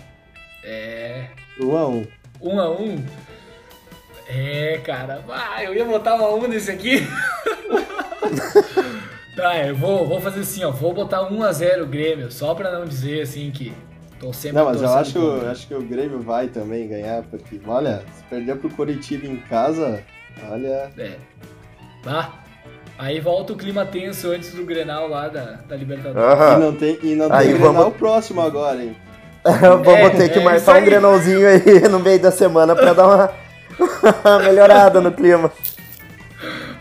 É. 0.65 1.27
1 1.61 1.77
a 1.77 1.89
1. 1.89 2.07
1 2.41 2.61
a 2.61 2.71
1. 2.71 3.05
É, 4.29 4.81
cara. 4.85 5.25
Ah, 5.29 5.63
eu 5.63 5.75
ia 5.75 5.85
botar 5.85 6.15
uma 6.15 6.29
1 6.35 6.49
nesse 6.49 6.71
aqui. 6.71 7.07
tá, 9.37 9.67
eu 9.67 9.75
vou, 9.77 10.07
vou 10.07 10.21
fazer 10.21 10.41
assim, 10.41 10.65
ó. 10.65 10.71
Vou 10.71 10.95
botar 10.95 11.23
1 11.23 11.43
a 11.43 11.53
0 11.53 11.87
Grêmio, 11.87 12.31
só 12.31 12.55
pra 12.55 12.71
não 12.73 12.85
dizer 12.85 13.23
assim 13.23 13.51
que 13.51 13.73
tô 14.21 14.33
sempre 14.33 14.59
Não, 14.59 14.67
mas 14.67 14.83
eu 14.83 14.93
acho, 14.93 15.19
eu 15.19 15.51
acho 15.51 15.67
que 15.67 15.75
o 15.75 15.83
Grêmio 15.83 16.21
vai 16.21 16.49
também 16.49 16.89
ganhar, 16.89 17.23
porque, 17.25 17.61
olha, 17.67 18.05
se 18.15 18.23
perder 18.25 18.57
pro 18.57 18.71
Coritiba 18.71 19.27
em 19.27 19.37
casa, 19.37 20.03
olha. 20.49 20.93
É. 20.97 21.17
Bah, 22.05 22.40
Aí 23.01 23.19
volta 23.19 23.55
o 23.55 23.57
clima 23.57 23.87
tenso 23.87 24.31
antes 24.31 24.53
do 24.53 24.63
Grenal 24.63 25.09
lá 25.09 25.27
da, 25.27 25.53
da 25.67 25.75
Libertadores. 25.75 26.39
E 26.39 26.61
não 26.61 26.75
tem, 26.75 26.99
e 27.03 27.15
não 27.15 27.33
aí 27.33 27.47
tem 27.47 27.57
vamos... 27.57 27.73
Grenal 27.73 27.93
próximo 27.93 28.43
agora, 28.43 28.77
hein? 28.77 28.95
vamos 29.43 29.89
é, 29.89 30.11
ter 30.11 30.29
que 30.29 30.39
é 30.39 30.43
marcar 30.45 30.83
um 30.83 30.85
Grenalzinho 30.85 31.49
aí 31.49 31.81
no 31.89 31.99
meio 31.99 32.21
da 32.21 32.31
semana 32.31 32.77
pra 32.77 32.93
dar 32.93 33.07
uma 33.07 33.33
melhorada 34.45 35.01
no 35.01 35.11
clima. 35.11 35.51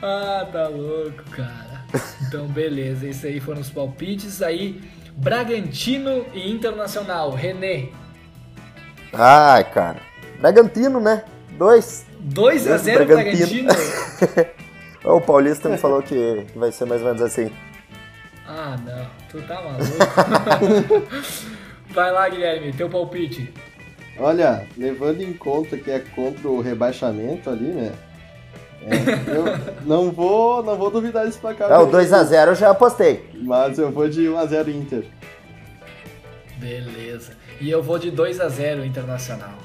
Ah, 0.01 0.45
tá 0.51 0.67
louco, 0.67 1.23
cara. 1.31 1.85
Então, 2.27 2.47
beleza. 2.47 3.07
Esses 3.07 3.23
aí 3.23 3.39
foram 3.39 3.61
os 3.61 3.69
palpites. 3.69 4.41
Aí, 4.41 4.81
Bragantino 5.15 6.25
e 6.33 6.51
Internacional. 6.51 7.31
René. 7.31 7.91
Ai, 9.13 9.63
cara. 9.63 9.99
Bragantino, 10.41 10.99
né? 10.99 11.23
Dois. 11.51 12.05
2 12.19 12.69
a 12.69 12.77
0 12.77 13.05
Bragantino. 13.05 13.67
Bragantino. 13.67 14.68
O 15.03 15.21
Paulista 15.21 15.69
me 15.69 15.77
falou 15.77 16.01
que 16.01 16.45
vai 16.55 16.71
ser 16.71 16.85
mais 16.85 17.01
ou 17.01 17.07
menos 17.07 17.21
assim. 17.21 17.51
Ah, 18.45 18.75
não. 18.83 19.05
Tu 19.29 19.41
tá 19.47 19.61
maluco. 19.61 21.07
vai 21.93 22.11
lá, 22.11 22.27
Guilherme, 22.27 22.73
teu 22.73 22.89
palpite. 22.89 23.53
Olha, 24.17 24.67
levando 24.77 25.21
em 25.21 25.33
conta 25.33 25.77
que 25.77 25.89
é 25.89 25.99
contra 25.99 26.49
o 26.49 26.59
rebaixamento 26.59 27.49
ali, 27.49 27.71
né? 27.71 27.93
É, 28.81 29.35
eu 29.35 29.45
não 29.85 30.11
vou, 30.11 30.63
não 30.63 30.75
vou 30.77 30.89
duvidar 30.89 31.25
desse 31.25 31.37
placar. 31.37 31.71
É, 31.71 31.77
o 31.77 31.87
2x0 31.87 32.47
eu 32.47 32.55
já 32.55 32.71
apostei. 32.71 33.29
Mas 33.33 33.77
eu 33.77 33.91
vou 33.91 34.09
de 34.09 34.23
1x0 34.23 34.67
Inter. 34.69 35.05
Beleza. 36.57 37.33
E 37.61 37.69
eu 37.69 37.81
vou 37.83 37.99
de 37.99 38.11
2x0 38.11 38.85
Internacional. 38.85 39.57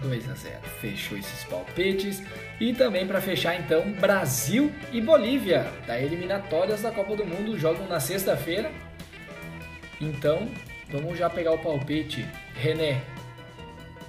2 0.00 0.30
a 0.30 0.34
0. 0.34 0.54
Fechou 0.80 1.18
esses 1.18 1.44
palpites. 1.44 2.22
E 2.58 2.72
também 2.72 3.06
para 3.06 3.20
fechar 3.20 3.54
então, 3.54 3.92
Brasil 4.00 4.72
e 4.90 5.00
Bolívia, 5.00 5.66
da 5.86 6.00
eliminatórias 6.00 6.80
da 6.80 6.90
Copa 6.90 7.14
do 7.14 7.26
Mundo, 7.26 7.58
jogam 7.58 7.86
na 7.86 8.00
sexta-feira. 8.00 8.70
Então, 10.00 10.48
vamos 10.90 11.18
já 11.18 11.28
pegar 11.28 11.52
o 11.52 11.58
palpite. 11.58 12.26
René. 12.54 13.02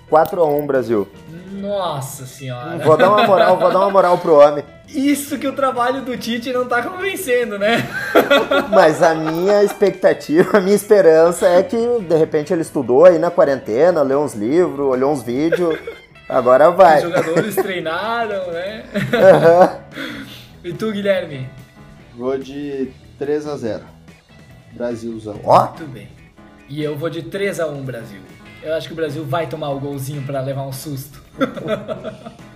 4 0.10 0.42
a 0.42 0.46
1 0.46 0.66
Brasil. 0.66 1.08
Nossa 1.52 2.26
senhora. 2.26 2.78
Vou 2.78 2.96
dar 2.96 3.10
uma 3.10 3.28
moral, 3.28 3.58
vou 3.58 3.72
dar 3.72 3.80
uma 3.80 3.90
moral 3.90 4.18
pro 4.18 4.36
homem. 4.36 4.64
Isso 4.88 5.38
que 5.38 5.46
o 5.46 5.52
trabalho 5.52 6.02
do 6.04 6.16
Tite 6.16 6.54
não 6.54 6.66
tá 6.66 6.82
convencendo, 6.82 7.60
né? 7.60 7.86
Mas 8.72 9.04
a 9.04 9.14
minha 9.14 9.62
expectativa, 9.62 10.58
a 10.58 10.62
minha 10.62 10.76
esperança 10.76 11.46
é 11.48 11.62
que 11.62 11.78
de 12.00 12.16
repente 12.16 12.54
ele 12.54 12.62
estudou 12.62 13.04
aí 13.04 13.20
na 13.20 13.30
quarentena, 13.30 14.02
leu 14.02 14.22
uns 14.22 14.34
livros, 14.34 14.88
olhou 14.88 15.12
uns 15.12 15.24
vídeos. 15.24 15.78
Agora 16.30 16.72
vai. 16.72 16.98
Os 16.98 17.04
jogadores 17.04 17.56
treinaram, 17.56 18.52
né? 18.52 18.84
Uhum. 18.94 20.28
E 20.64 20.74
tu, 20.74 20.92
Guilherme? 20.92 21.48
Vou 22.16 22.38
de 22.38 22.92
3 23.18 23.48
a 23.48 23.56
0 23.56 23.84
Brasilzão. 24.74 25.40
Ó. 25.44 25.68
Muito 25.68 25.86
bem. 25.86 26.10
E 26.68 26.84
eu 26.84 26.98
vou 26.98 27.10
de 27.10 27.24
3 27.24 27.60
a 27.60 27.68
1 27.68 27.84
Brasil. 27.84 28.20
Eu 28.62 28.74
acho 28.74 28.88
que 28.88 28.94
o 28.94 28.96
Brasil 28.96 29.24
vai 29.24 29.48
tomar 29.48 29.70
o 29.70 29.80
golzinho 29.80 30.24
para 30.24 30.42
levar 30.42 30.64
um 30.64 30.74
susto. 30.74 31.22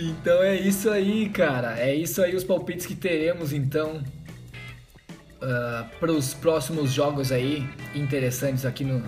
Então 0.00 0.40
é 0.44 0.54
isso 0.54 0.88
aí, 0.88 1.28
cara. 1.28 1.76
É 1.76 1.92
isso 1.92 2.22
aí 2.22 2.36
os 2.36 2.44
palpites 2.44 2.86
que 2.86 2.94
teremos 2.94 3.52
então 3.52 3.96
uh, 3.96 5.44
ah, 5.44 5.86
para 5.98 6.12
os 6.12 6.34
próximos 6.34 6.92
jogos 6.92 7.32
aí 7.32 7.68
interessantes 7.96 8.64
aqui 8.64 8.84
no, 8.84 9.02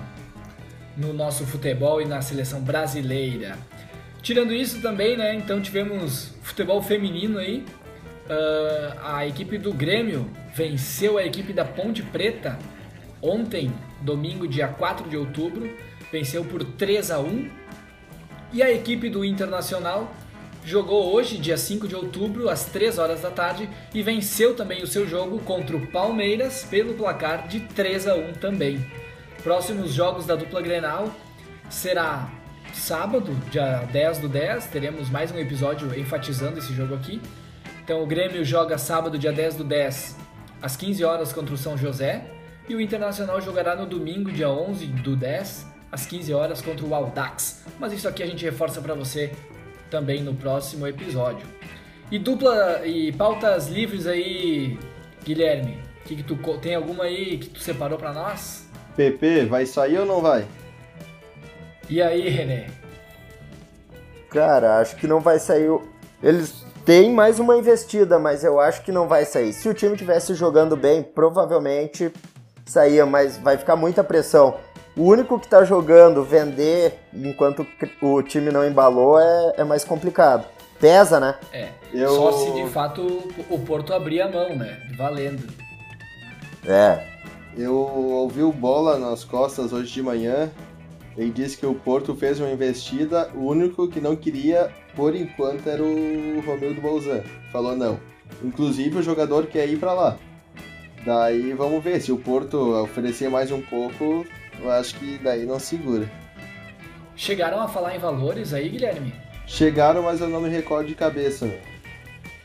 no 0.96 1.12
nosso 1.12 1.46
futebol 1.46 2.00
e 2.00 2.04
na 2.04 2.20
seleção 2.20 2.60
brasileira. 2.60 3.56
Tirando 4.22 4.52
isso 4.52 4.80
também, 4.80 5.16
né? 5.16 5.34
Então 5.34 5.60
tivemos 5.60 6.34
futebol 6.42 6.82
feminino 6.82 7.38
aí. 7.38 7.64
Uh, 8.28 8.98
a 9.02 9.26
equipe 9.26 9.58
do 9.58 9.72
Grêmio 9.72 10.30
venceu 10.54 11.18
a 11.18 11.24
equipe 11.24 11.52
da 11.52 11.64
Ponte 11.64 12.02
Preta 12.02 12.58
ontem, 13.20 13.72
domingo, 14.00 14.46
dia 14.46 14.68
4 14.68 15.08
de 15.08 15.16
outubro. 15.16 15.70
Venceu 16.12 16.44
por 16.44 16.64
3 16.64 17.10
a 17.10 17.18
1. 17.18 17.50
E 18.52 18.62
a 18.62 18.70
equipe 18.70 19.08
do 19.08 19.24
Internacional 19.24 20.12
jogou 20.64 21.14
hoje, 21.14 21.38
dia 21.38 21.56
5 21.56 21.88
de 21.88 21.94
outubro, 21.94 22.48
às 22.48 22.66
3 22.66 22.98
horas 22.98 23.22
da 23.22 23.30
tarde, 23.30 23.68
e 23.94 24.02
venceu 24.02 24.54
também 24.54 24.82
o 24.82 24.86
seu 24.86 25.06
jogo 25.06 25.38
contra 25.40 25.76
o 25.76 25.86
Palmeiras 25.86 26.66
pelo 26.68 26.94
placar 26.94 27.48
de 27.48 27.60
3 27.60 28.08
a 28.08 28.14
1 28.16 28.32
também. 28.34 28.84
Próximos 29.42 29.94
jogos 29.94 30.26
da 30.26 30.36
dupla 30.36 30.60
Grenal 30.60 31.10
será 31.70 32.30
sábado, 32.74 33.34
dia 33.50 33.88
10 33.90 34.18
do 34.18 34.28
10, 34.28 34.66
teremos 34.66 35.08
mais 35.08 35.32
um 35.32 35.38
episódio 35.38 35.98
enfatizando 35.98 36.58
esse 36.58 36.74
jogo 36.74 36.94
aqui. 36.94 37.22
Então 37.82 38.02
o 38.02 38.06
Grêmio 38.06 38.44
joga 38.44 38.76
sábado, 38.76 39.18
dia 39.18 39.32
10 39.32 39.56
do 39.56 39.64
10, 39.64 40.16
às 40.60 40.76
15 40.76 41.02
horas 41.04 41.32
contra 41.32 41.54
o 41.54 41.56
São 41.56 41.76
José, 41.76 42.22
e 42.68 42.74
o 42.74 42.80
Internacional 42.82 43.40
jogará 43.40 43.74
no 43.74 43.86
domingo, 43.86 44.30
dia 44.30 44.50
11 44.50 44.86
do 44.86 45.16
10, 45.16 45.66
às 45.90 46.04
15 46.04 46.34
horas 46.34 46.60
contra 46.60 46.84
o 46.84 46.94
Aldax. 46.94 47.64
Mas 47.78 47.94
isso 47.94 48.06
aqui 48.06 48.22
a 48.22 48.26
gente 48.26 48.44
reforça 48.44 48.82
para 48.82 48.94
você 48.94 49.32
também 49.90 50.22
no 50.22 50.34
próximo 50.34 50.86
episódio. 50.86 51.46
E 52.10 52.18
dupla 52.18 52.86
e 52.86 53.10
pautas 53.12 53.68
livres 53.68 54.06
aí, 54.06 54.78
Guilherme. 55.24 55.82
Que, 56.04 56.16
que 56.16 56.22
tu 56.22 56.36
tem 56.58 56.74
alguma 56.74 57.04
aí 57.04 57.38
que 57.38 57.48
tu 57.48 57.60
separou 57.60 57.98
para 57.98 58.12
nós? 58.12 58.69
PP, 59.00 59.46
vai 59.46 59.64
sair 59.64 59.98
ou 59.98 60.04
não 60.04 60.20
vai? 60.20 60.44
E 61.88 62.02
aí, 62.02 62.28
René? 62.28 62.66
Cara, 64.28 64.78
acho 64.78 64.94
que 64.96 65.06
não 65.06 65.20
vai 65.20 65.38
sair. 65.38 65.70
Eles 66.22 66.66
têm 66.84 67.10
mais 67.10 67.38
uma 67.38 67.56
investida, 67.56 68.18
mas 68.18 68.44
eu 68.44 68.60
acho 68.60 68.82
que 68.82 68.92
não 68.92 69.08
vai 69.08 69.24
sair. 69.24 69.54
Se 69.54 69.66
o 69.70 69.72
time 69.72 69.96
tivesse 69.96 70.34
jogando 70.34 70.76
bem, 70.76 71.02
provavelmente 71.02 72.12
saía, 72.66 73.06
mas 73.06 73.38
vai 73.38 73.56
ficar 73.56 73.74
muita 73.74 74.04
pressão. 74.04 74.56
O 74.94 75.04
único 75.04 75.38
que 75.38 75.46
está 75.46 75.64
jogando, 75.64 76.22
vender 76.22 76.98
enquanto 77.14 77.66
o 78.02 78.22
time 78.22 78.50
não 78.52 78.66
embalou 78.66 79.18
é, 79.18 79.54
é 79.56 79.64
mais 79.64 79.82
complicado. 79.82 80.44
Pesa, 80.78 81.18
né? 81.18 81.36
É. 81.54 81.68
Eu... 81.94 82.10
Só 82.16 82.32
se 82.32 82.52
de 82.52 82.68
fato 82.68 83.32
o 83.48 83.58
Porto 83.60 83.94
abrir 83.94 84.20
a 84.20 84.28
mão, 84.28 84.54
né? 84.54 84.78
Valendo. 84.98 85.48
É. 86.66 87.10
Eu 87.56 87.74
ouvi 87.74 88.42
o 88.42 88.52
Bola 88.52 88.98
nas 88.98 89.24
costas 89.24 89.72
hoje 89.72 89.92
de 89.92 90.02
manhã. 90.02 90.50
Ele 91.16 91.30
disse 91.30 91.56
que 91.56 91.66
o 91.66 91.74
Porto 91.74 92.14
fez 92.14 92.38
uma 92.40 92.50
investida. 92.50 93.30
O 93.34 93.46
único 93.46 93.88
que 93.88 94.00
não 94.00 94.14
queria, 94.16 94.70
por 94.94 95.14
enquanto, 95.14 95.68
era 95.68 95.82
o 95.82 96.40
Romildo 96.46 96.80
Bolzan. 96.80 97.22
Falou 97.52 97.76
não. 97.76 97.98
Inclusive 98.42 98.98
o 98.98 99.02
jogador 99.02 99.46
quer 99.46 99.68
ir 99.68 99.78
para 99.78 99.92
lá. 99.92 100.18
Daí 101.04 101.52
vamos 101.52 101.82
ver. 101.82 102.00
Se 102.00 102.12
o 102.12 102.16
Porto 102.16 102.56
oferecer 102.82 103.28
mais 103.28 103.50
um 103.50 103.60
pouco, 103.60 104.24
eu 104.60 104.70
acho 104.70 104.94
que 104.98 105.18
daí 105.18 105.44
não 105.44 105.58
segura. 105.58 106.10
Chegaram 107.16 107.60
a 107.60 107.68
falar 107.68 107.96
em 107.96 107.98
valores 107.98 108.54
aí, 108.54 108.68
Guilherme? 108.68 109.12
Chegaram, 109.46 110.02
mas 110.02 110.20
eu 110.20 110.28
não 110.28 110.40
me 110.40 110.48
recordo 110.48 110.86
de 110.86 110.94
cabeça. 110.94 111.50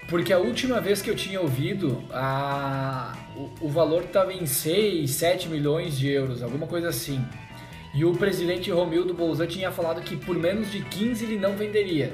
Porque 0.09 0.33
a 0.33 0.39
última 0.39 0.81
vez 0.81 1.01
que 1.01 1.09
eu 1.09 1.15
tinha 1.15 1.39
ouvido, 1.39 2.03
a... 2.11 3.13
o, 3.35 3.65
o 3.65 3.69
valor 3.69 4.03
estava 4.03 4.33
em 4.33 4.45
6, 4.45 5.09
7 5.11 5.49
milhões 5.49 5.97
de 5.97 6.09
euros, 6.09 6.41
alguma 6.41 6.67
coisa 6.67 6.89
assim. 6.89 7.23
E 7.93 8.03
o 8.03 8.13
presidente 8.13 8.71
Romildo 8.71 9.13
Bolzan 9.13 9.47
tinha 9.47 9.71
falado 9.71 10.01
que 10.01 10.15
por 10.17 10.35
menos 10.35 10.71
de 10.71 10.81
15 10.81 11.23
ele 11.23 11.39
não 11.39 11.53
venderia. 11.53 12.13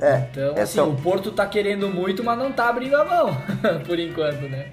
É, 0.00 0.28
então, 0.30 0.54
assim, 0.62 0.80
o 0.80 0.94
Porto 0.94 1.30
tá 1.30 1.46
querendo 1.46 1.88
muito, 1.88 2.22
mas 2.22 2.38
não 2.38 2.52
tá 2.52 2.68
abrindo 2.68 2.96
a 2.96 3.04
mão, 3.04 3.36
por 3.86 3.98
enquanto, 3.98 4.42
né? 4.42 4.70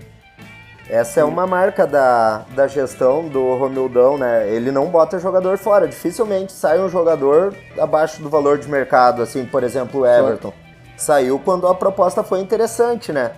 Essa 0.89 1.21
é 1.21 1.23
uma 1.23 1.47
marca 1.47 1.88
da, 1.88 2.45
da 2.54 2.67
gestão 2.67 3.30
do 3.30 3.56
Romildão, 3.56 4.17
né? 4.17 4.49
Ele 4.49 4.69
não 4.69 4.88
bota 4.88 5.17
jogador 5.17 5.58
fora. 5.58 5.88
Dificilmente 5.88 6.52
sai 6.52 6.80
um 6.80 6.89
jogador 6.89 7.56
abaixo 7.80 8.21
do 8.21 8.30
valor 8.30 8.58
de 8.58 8.67
mercado, 8.67 9.21
assim, 9.21 9.45
por 9.45 9.63
exemplo, 9.63 10.02
o 10.02 10.06
Everton. 10.06 10.54
Saiu 10.97 11.39
quando 11.39 11.67
a 11.67 11.73
proposta 11.73 12.21
foi 12.21 12.39
interessante, 12.41 13.13
né? 13.13 13.32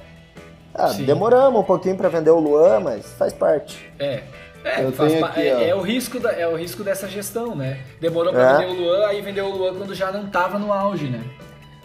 Ah, 0.76 0.92
demoramos 0.92 1.62
um 1.62 1.64
pouquinho 1.64 1.96
para 1.96 2.10
vender 2.10 2.32
o 2.32 2.40
Luan, 2.40 2.82
mas 2.82 3.06
faz 3.14 3.34
parte. 3.34 3.92
É. 4.00 4.24
É, 4.64 4.82
aqui, 5.24 5.42
é, 5.42 5.70
é, 5.70 5.76
o 5.76 5.82
risco 5.82 6.20
da, 6.20 6.32
é 6.32 6.48
o 6.48 6.56
risco 6.56 6.84
dessa 6.84 7.08
gestão, 7.08 7.56
né? 7.56 7.82
Demorou 8.02 8.34
para 8.34 8.42
é. 8.42 8.58
vender 8.58 8.72
o 8.72 8.84
Luan, 8.84 9.08
aí 9.08 9.22
vendeu 9.22 9.46
o 9.46 9.56
Luan 9.56 9.76
quando 9.76 9.94
já 9.94 10.12
não 10.12 10.28
tava 10.28 10.58
no 10.58 10.74
auge, 10.74 11.06
né? 11.06 11.24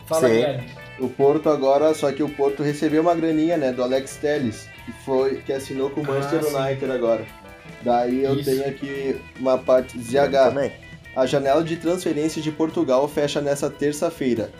Fala, 0.06 0.28
Sim. 0.28 0.34
Guilherme. 0.34 0.70
O 0.98 1.08
Porto 1.08 1.50
agora, 1.50 1.92
só 1.92 2.10
que 2.10 2.22
o 2.22 2.28
Porto 2.30 2.62
recebeu 2.62 3.02
uma 3.02 3.14
graninha, 3.14 3.58
né, 3.58 3.70
do 3.70 3.82
Alex 3.82 4.16
Telles 4.16 4.66
que 4.90 5.04
foi 5.04 5.36
que 5.36 5.52
assinou 5.52 5.90
com 5.90 6.00
o 6.00 6.04
Manchester 6.04 6.56
ah, 6.56 6.66
United 6.66 6.92
agora. 6.92 7.26
Daí 7.82 8.24
eu 8.24 8.34
Isso. 8.34 8.50
tenho 8.50 8.68
aqui 8.68 9.20
uma 9.38 9.56
parte 9.56 9.98
ZH. 9.98 10.72
A 11.16 11.26
janela 11.26 11.62
de 11.62 11.76
transferência 11.76 12.42
de 12.42 12.52
Portugal 12.52 13.08
fecha 13.08 13.40
nessa 13.40 13.70
terça-feira 13.70 14.50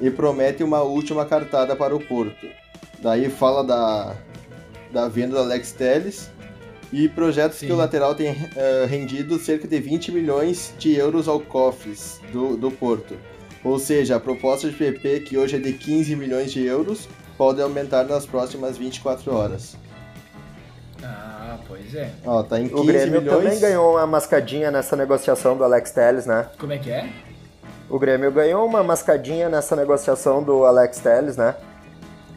e 0.00 0.10
promete 0.10 0.62
uma 0.62 0.82
última 0.82 1.24
cartada 1.24 1.74
para 1.74 1.94
o 1.96 2.00
Porto. 2.00 2.46
Daí 3.00 3.28
fala 3.28 3.62
da, 3.62 4.14
da 4.92 5.08
venda 5.08 5.36
do 5.36 5.40
Alex 5.40 5.72
Telles 5.72 6.30
e 6.92 7.08
projetos 7.08 7.58
Sim. 7.58 7.66
que 7.66 7.72
o 7.72 7.76
lateral 7.76 8.14
tem 8.14 8.32
uh, 8.32 8.86
rendido 8.88 9.38
cerca 9.38 9.66
de 9.66 9.78
20 9.78 10.12
milhões 10.12 10.72
de 10.78 10.94
euros 10.94 11.28
ao 11.28 11.40
cofres 11.40 12.20
do, 12.32 12.56
do 12.56 12.70
Porto. 12.70 13.16
Ou 13.64 13.78
seja, 13.78 14.16
a 14.16 14.20
proposta 14.20 14.68
de 14.68 14.76
PP, 14.76 15.20
que 15.20 15.36
hoje 15.36 15.56
é 15.56 15.58
de 15.58 15.72
15 15.72 16.14
milhões 16.14 16.52
de 16.52 16.64
euros, 16.64 17.08
pode 17.36 17.60
aumentar 17.60 18.04
nas 18.04 18.24
próximas 18.24 18.78
24 18.78 19.34
horas. 19.34 19.76
Ah, 21.02 21.58
pois 21.66 21.94
é. 21.94 22.10
Ó, 22.24 22.42
tá 22.42 22.60
em 22.60 22.68
15 22.68 22.80
o 22.80 22.84
Grêmio 22.84 23.20
milhões... 23.20 23.44
também 23.44 23.60
ganhou 23.60 23.92
uma 23.92 24.06
mascadinha 24.06 24.70
nessa 24.70 24.96
negociação 24.96 25.56
do 25.56 25.64
Alex 25.64 25.90
Telles, 25.90 26.26
né? 26.26 26.48
Como 26.58 26.72
é 26.72 26.78
que 26.78 26.90
é? 26.90 27.08
O 27.88 27.98
Grêmio 27.98 28.30
ganhou 28.32 28.66
uma 28.66 28.82
mascadinha 28.82 29.48
nessa 29.48 29.76
negociação 29.76 30.42
do 30.42 30.64
Alex 30.64 30.98
Telles, 30.98 31.36
né? 31.36 31.54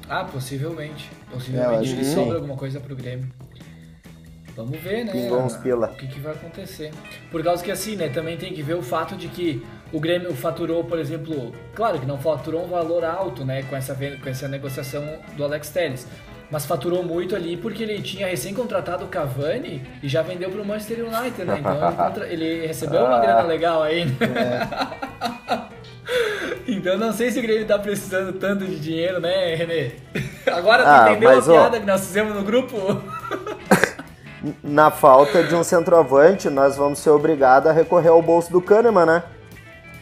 Ah, 0.09 0.23
possivelmente. 0.23 1.09
Possivelmente 1.31 1.99
é, 1.99 2.03
sobra 2.03 2.37
alguma 2.37 2.57
coisa 2.57 2.79
pro 2.79 2.95
Grêmio. 2.95 3.27
Vamos 4.55 4.77
ver, 4.81 5.05
né? 5.05 5.13
O 5.93 5.95
que, 5.95 6.07
que 6.07 6.19
vai 6.19 6.33
acontecer. 6.33 6.91
Por 7.31 7.43
causa 7.43 7.63
que 7.63 7.71
assim, 7.71 7.95
né? 7.95 8.09
Também 8.09 8.35
tem 8.35 8.51
que 8.51 8.61
ver 8.61 8.73
o 8.73 8.81
fato 8.81 9.15
de 9.15 9.27
que 9.27 9.65
o 9.93 9.99
Grêmio 9.99 10.33
faturou, 10.35 10.83
por 10.83 10.99
exemplo, 10.99 11.53
claro 11.73 11.99
que 11.99 12.05
não 12.05 12.17
faturou 12.17 12.65
um 12.65 12.67
valor 12.67 13.05
alto, 13.05 13.45
né? 13.45 13.63
Com 13.63 13.75
essa, 13.75 13.95
com 13.95 14.29
essa 14.29 14.47
negociação 14.47 15.03
do 15.37 15.43
Alex 15.43 15.69
Telles. 15.69 16.07
Mas 16.51 16.65
faturou 16.65 17.03
muito 17.03 17.35
ali 17.35 17.55
porque 17.55 17.83
ele 17.83 18.01
tinha 18.01 18.27
recém 18.27 18.55
contratado 18.55 19.05
o 19.05 19.07
Cavani 19.07 19.83
e 20.01 20.09
já 20.09 20.23
vendeu 20.23 20.49
para 20.49 20.61
o 20.61 20.65
Manchester 20.65 21.05
United, 21.05 21.45
né? 21.45 21.59
Então 21.59 22.23
ele, 22.23 22.45
ele 22.45 22.67
recebeu 22.67 23.05
uma 23.05 23.19
grana 23.19 23.43
legal 23.43 23.83
aí, 23.83 24.05
né? 24.05 24.15
É. 25.47 25.69
Então 26.67 26.97
não 26.97 27.11
sei 27.11 27.31
se 27.31 27.39
o 27.39 27.41
Grêmio 27.41 27.65
tá 27.65 27.79
precisando 27.79 28.33
tanto 28.33 28.65
de 28.65 28.79
dinheiro, 28.79 29.19
né, 29.19 29.55
Renê? 29.55 29.91
Agora 30.45 30.83
tu 30.83 30.89
ah, 30.89 31.11
entendeu 31.11 31.39
a 31.39 31.41
piada 31.41 31.77
ó... 31.77 31.79
que 31.79 31.85
nós 31.85 32.01
fizemos 32.01 32.35
no 32.35 32.43
grupo? 32.43 32.77
na 34.63 34.91
falta 34.91 35.43
de 35.43 35.55
um 35.55 35.63
centroavante, 35.63 36.49
nós 36.49 36.77
vamos 36.77 36.99
ser 36.99 37.09
obrigados 37.09 37.69
a 37.69 37.73
recorrer 37.73 38.09
ao 38.09 38.21
bolso 38.21 38.51
do 38.51 38.61
Kahneman, 38.61 39.05
né? 39.05 39.23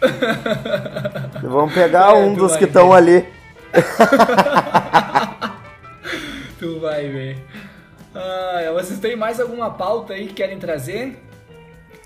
vamos 1.41 1.73
pegar 1.73 2.11
é, 2.11 2.13
um 2.13 2.33
dos 2.33 2.55
que 2.55 2.65
estão 2.65 2.93
ali. 2.93 3.25
tu 6.59 6.79
vai 6.79 7.07
ver. 7.07 7.37
Ah, 8.13 8.71
vocês 8.73 8.99
têm 8.99 9.15
mais 9.15 9.39
alguma 9.39 9.71
pauta 9.71 10.13
aí 10.13 10.27
que 10.27 10.33
querem 10.33 10.59
trazer? 10.59 11.17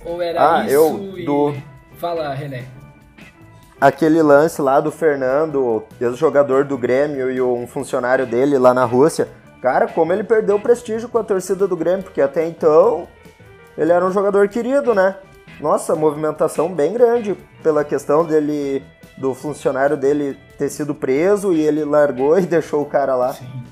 Ou 0.06 0.22
era 0.22 0.58
ah, 0.58 0.66
isso 0.66 0.74
eu, 0.74 1.14
e... 1.18 1.26
do... 1.26 1.54
Fala, 1.98 2.34
René. 2.34 2.66
Aquele 3.82 4.22
lance 4.22 4.62
lá 4.62 4.80
do 4.80 4.91
Fernando, 4.91 5.84
ex-jogador 6.00 6.63
do 6.63 6.78
Grêmio 6.78 7.32
e 7.32 7.41
um 7.41 7.65
funcionário 7.65 8.28
dele 8.28 8.58
lá 8.58 8.74
na 8.74 8.86
Rússia 8.86 9.28
Cara, 9.62 9.88
como 9.88 10.12
ele 10.12 10.24
perdeu 10.24 10.56
o 10.56 10.60
prestígio 10.60 11.08
com 11.08 11.20
a 11.20 11.24
torcida 11.24 11.67
do 11.67 11.78
Grêmio, 11.78 12.04
porque 12.04 12.20
até 12.20 12.48
então 12.48 13.08
ele 13.78 13.91
era 13.91 14.04
um 14.04 14.12
jogador 14.12 14.50
querido, 14.50 14.96
né? 14.96 15.15
Nossa, 15.60 15.96
movimentação 15.96 16.74
bem 16.74 16.94
grande 16.94 17.38
pela 17.62 17.84
questão 17.84 18.26
dele 18.26 18.84
do 19.17 19.36
funcionário 19.36 19.96
dele 19.96 20.36
ter 20.58 20.67
sido 20.70 20.96
preso 20.96 21.54
e 21.54 21.62
ele 21.62 21.86
largou 21.86 22.39
e 22.41 22.48
deixou 22.48 22.82
o 22.82 22.88
cara 22.88 23.15
lá. 23.15 23.34
Sim. 23.34 23.63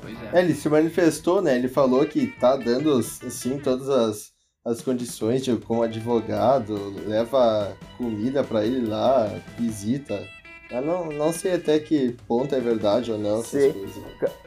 Pois 0.00 0.14
é. 0.32 0.38
é 0.38 0.42
ele 0.44 0.54
se 0.54 0.68
manifestou, 0.68 1.42
né? 1.42 1.56
Ele 1.56 1.68
falou 1.68 2.06
que 2.06 2.28
tá 2.28 2.56
dando, 2.56 2.96
assim, 2.96 3.58
todas 3.58 3.88
as, 3.88 4.30
as 4.66 4.82
condições 4.82 5.44
de, 5.44 5.54
como 5.56 5.84
advogado, 5.84 6.92
leva 7.06 7.72
comida 7.96 8.42
para 8.42 8.66
ele 8.66 8.84
lá, 8.84 9.30
visita. 9.56 10.20
Eu 10.68 10.82
não, 10.82 11.06
não 11.06 11.32
sei 11.32 11.54
até 11.54 11.78
que 11.78 12.16
ponto 12.26 12.52
é 12.52 12.58
verdade 12.58 13.12
ou 13.12 13.18
não 13.18 13.38
essas 13.38 13.72
coisas. 13.72 14.02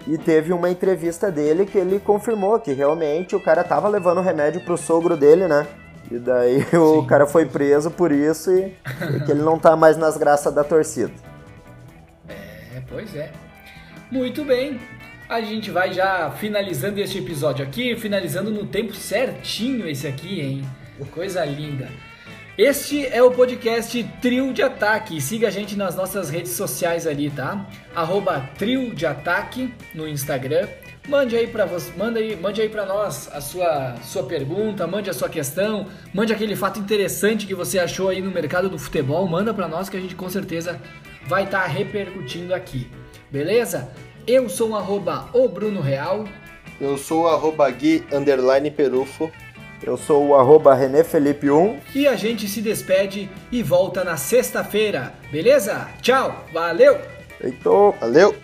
E 0.06 0.18
teve 0.18 0.52
uma 0.52 0.70
entrevista 0.70 1.32
dele 1.32 1.66
que 1.66 1.78
ele 1.78 1.98
confirmou 2.00 2.60
que 2.60 2.74
realmente 2.74 3.34
o 3.34 3.40
cara 3.40 3.64
tava 3.64 3.88
levando 3.88 4.20
remédio 4.20 4.60
pro 4.60 4.78
sogro 4.78 5.16
dele, 5.16 5.48
né? 5.48 5.66
E 6.12 6.20
daí 6.20 6.66
o 6.76 7.06
cara 7.06 7.26
foi 7.26 7.46
preso 7.46 7.90
por 7.90 8.12
isso 8.12 8.52
e, 8.52 8.76
e 9.16 9.26
que 9.26 9.32
ele 9.32 9.42
não 9.42 9.58
tá 9.58 9.78
mais 9.78 9.96
nas 9.96 10.18
graças 10.18 10.54
da 10.54 10.66
torcida. 10.66 11.14
É, 12.28 12.82
pois 12.90 13.16
é. 13.16 13.32
Muito 14.12 14.44
bem. 14.44 14.82
A 15.30 15.42
gente 15.42 15.70
vai 15.70 15.94
já 15.94 16.32
finalizando 16.32 17.00
este 17.00 17.20
episódio 17.20 17.64
aqui, 17.64 17.96
finalizando 17.96 18.50
no 18.50 18.66
tempo 18.66 18.96
certinho 18.96 19.88
esse 19.88 20.08
aqui, 20.08 20.42
hein? 20.42 20.64
Coisa 21.12 21.46
linda. 21.46 21.88
Este 22.58 23.06
é 23.06 23.22
o 23.22 23.30
podcast 23.30 24.04
Trio 24.24 24.52
de 24.52 24.64
Ataque. 24.64 25.22
Siga 25.22 25.50
a 25.50 25.52
gente 25.52 25.78
nas 25.78 25.96
nossas 25.96 26.32
redes 26.32 26.54
sociais 26.54 27.06
ali, 27.06 27.30
tá? 27.30 27.64
Arroba 27.96 28.50
Trio 28.58 28.96
de 28.96 29.06
Ataque 29.06 29.72
no 29.94 30.08
Instagram. 30.08 30.68
Mande 31.08 31.36
aí 31.38 31.46
para 31.46 31.64
você, 31.68 31.92
manda 31.96 32.20
aí, 32.20 32.36
mande 32.36 32.60
aí 32.60 32.68
para 32.68 32.88
nós 32.88 33.30
a 33.32 33.40
sua 33.40 33.98
sua 34.02 34.24
pergunta, 34.24 34.88
mande 34.88 35.12
a 35.12 35.14
sua 35.14 35.30
questão, 35.30 35.86
mande 36.12 36.34
aquele 36.34 36.56
fato 36.56 36.80
interessante 36.80 37.46
que 37.46 37.54
você 37.54 37.78
achou 37.78 38.10
aí 38.10 38.20
no 38.20 38.32
mercado 38.32 38.68
do 38.68 38.80
futebol, 38.80 39.28
manda 39.28 39.54
para 39.54 39.68
nós 39.68 39.90
que 39.90 39.98
a 39.98 40.02
gente 40.02 40.16
com 40.16 40.28
certeza 40.28 40.82
vai 41.28 41.44
estar 41.44 41.62
tá 41.62 41.68
repercutindo 41.68 42.52
aqui. 42.52 42.90
Beleza? 43.32 43.92
Eu 44.32 44.48
sou 44.48 44.70
o 44.70 44.76
arroba 44.76 45.28
o 45.34 45.50
Bruno 45.50 45.82
Real. 45.82 46.24
Eu 46.80 47.00
sou 47.00 47.24
o 47.24 47.28
arroba 47.28 47.68
Gui 47.72 48.04
underline 48.14 48.70
Perufo. 48.70 49.32
Eu 49.82 49.98
sou 49.98 50.28
o 50.28 50.36
arroba 50.36 50.76
René 50.76 51.04
Felipe 51.04 51.50
1. 51.50 51.80
E 51.96 52.08
a 52.08 52.16
gente 52.16 52.48
se 52.48 52.62
despede 52.62 53.28
e 53.52 53.64
volta 53.64 54.04
na 54.04 54.18
sexta-feira, 54.18 55.16
beleza? 55.32 55.88
Tchau, 56.00 56.46
valeu! 56.54 57.00
Heitor, 57.44 57.96
valeu! 58.00 58.36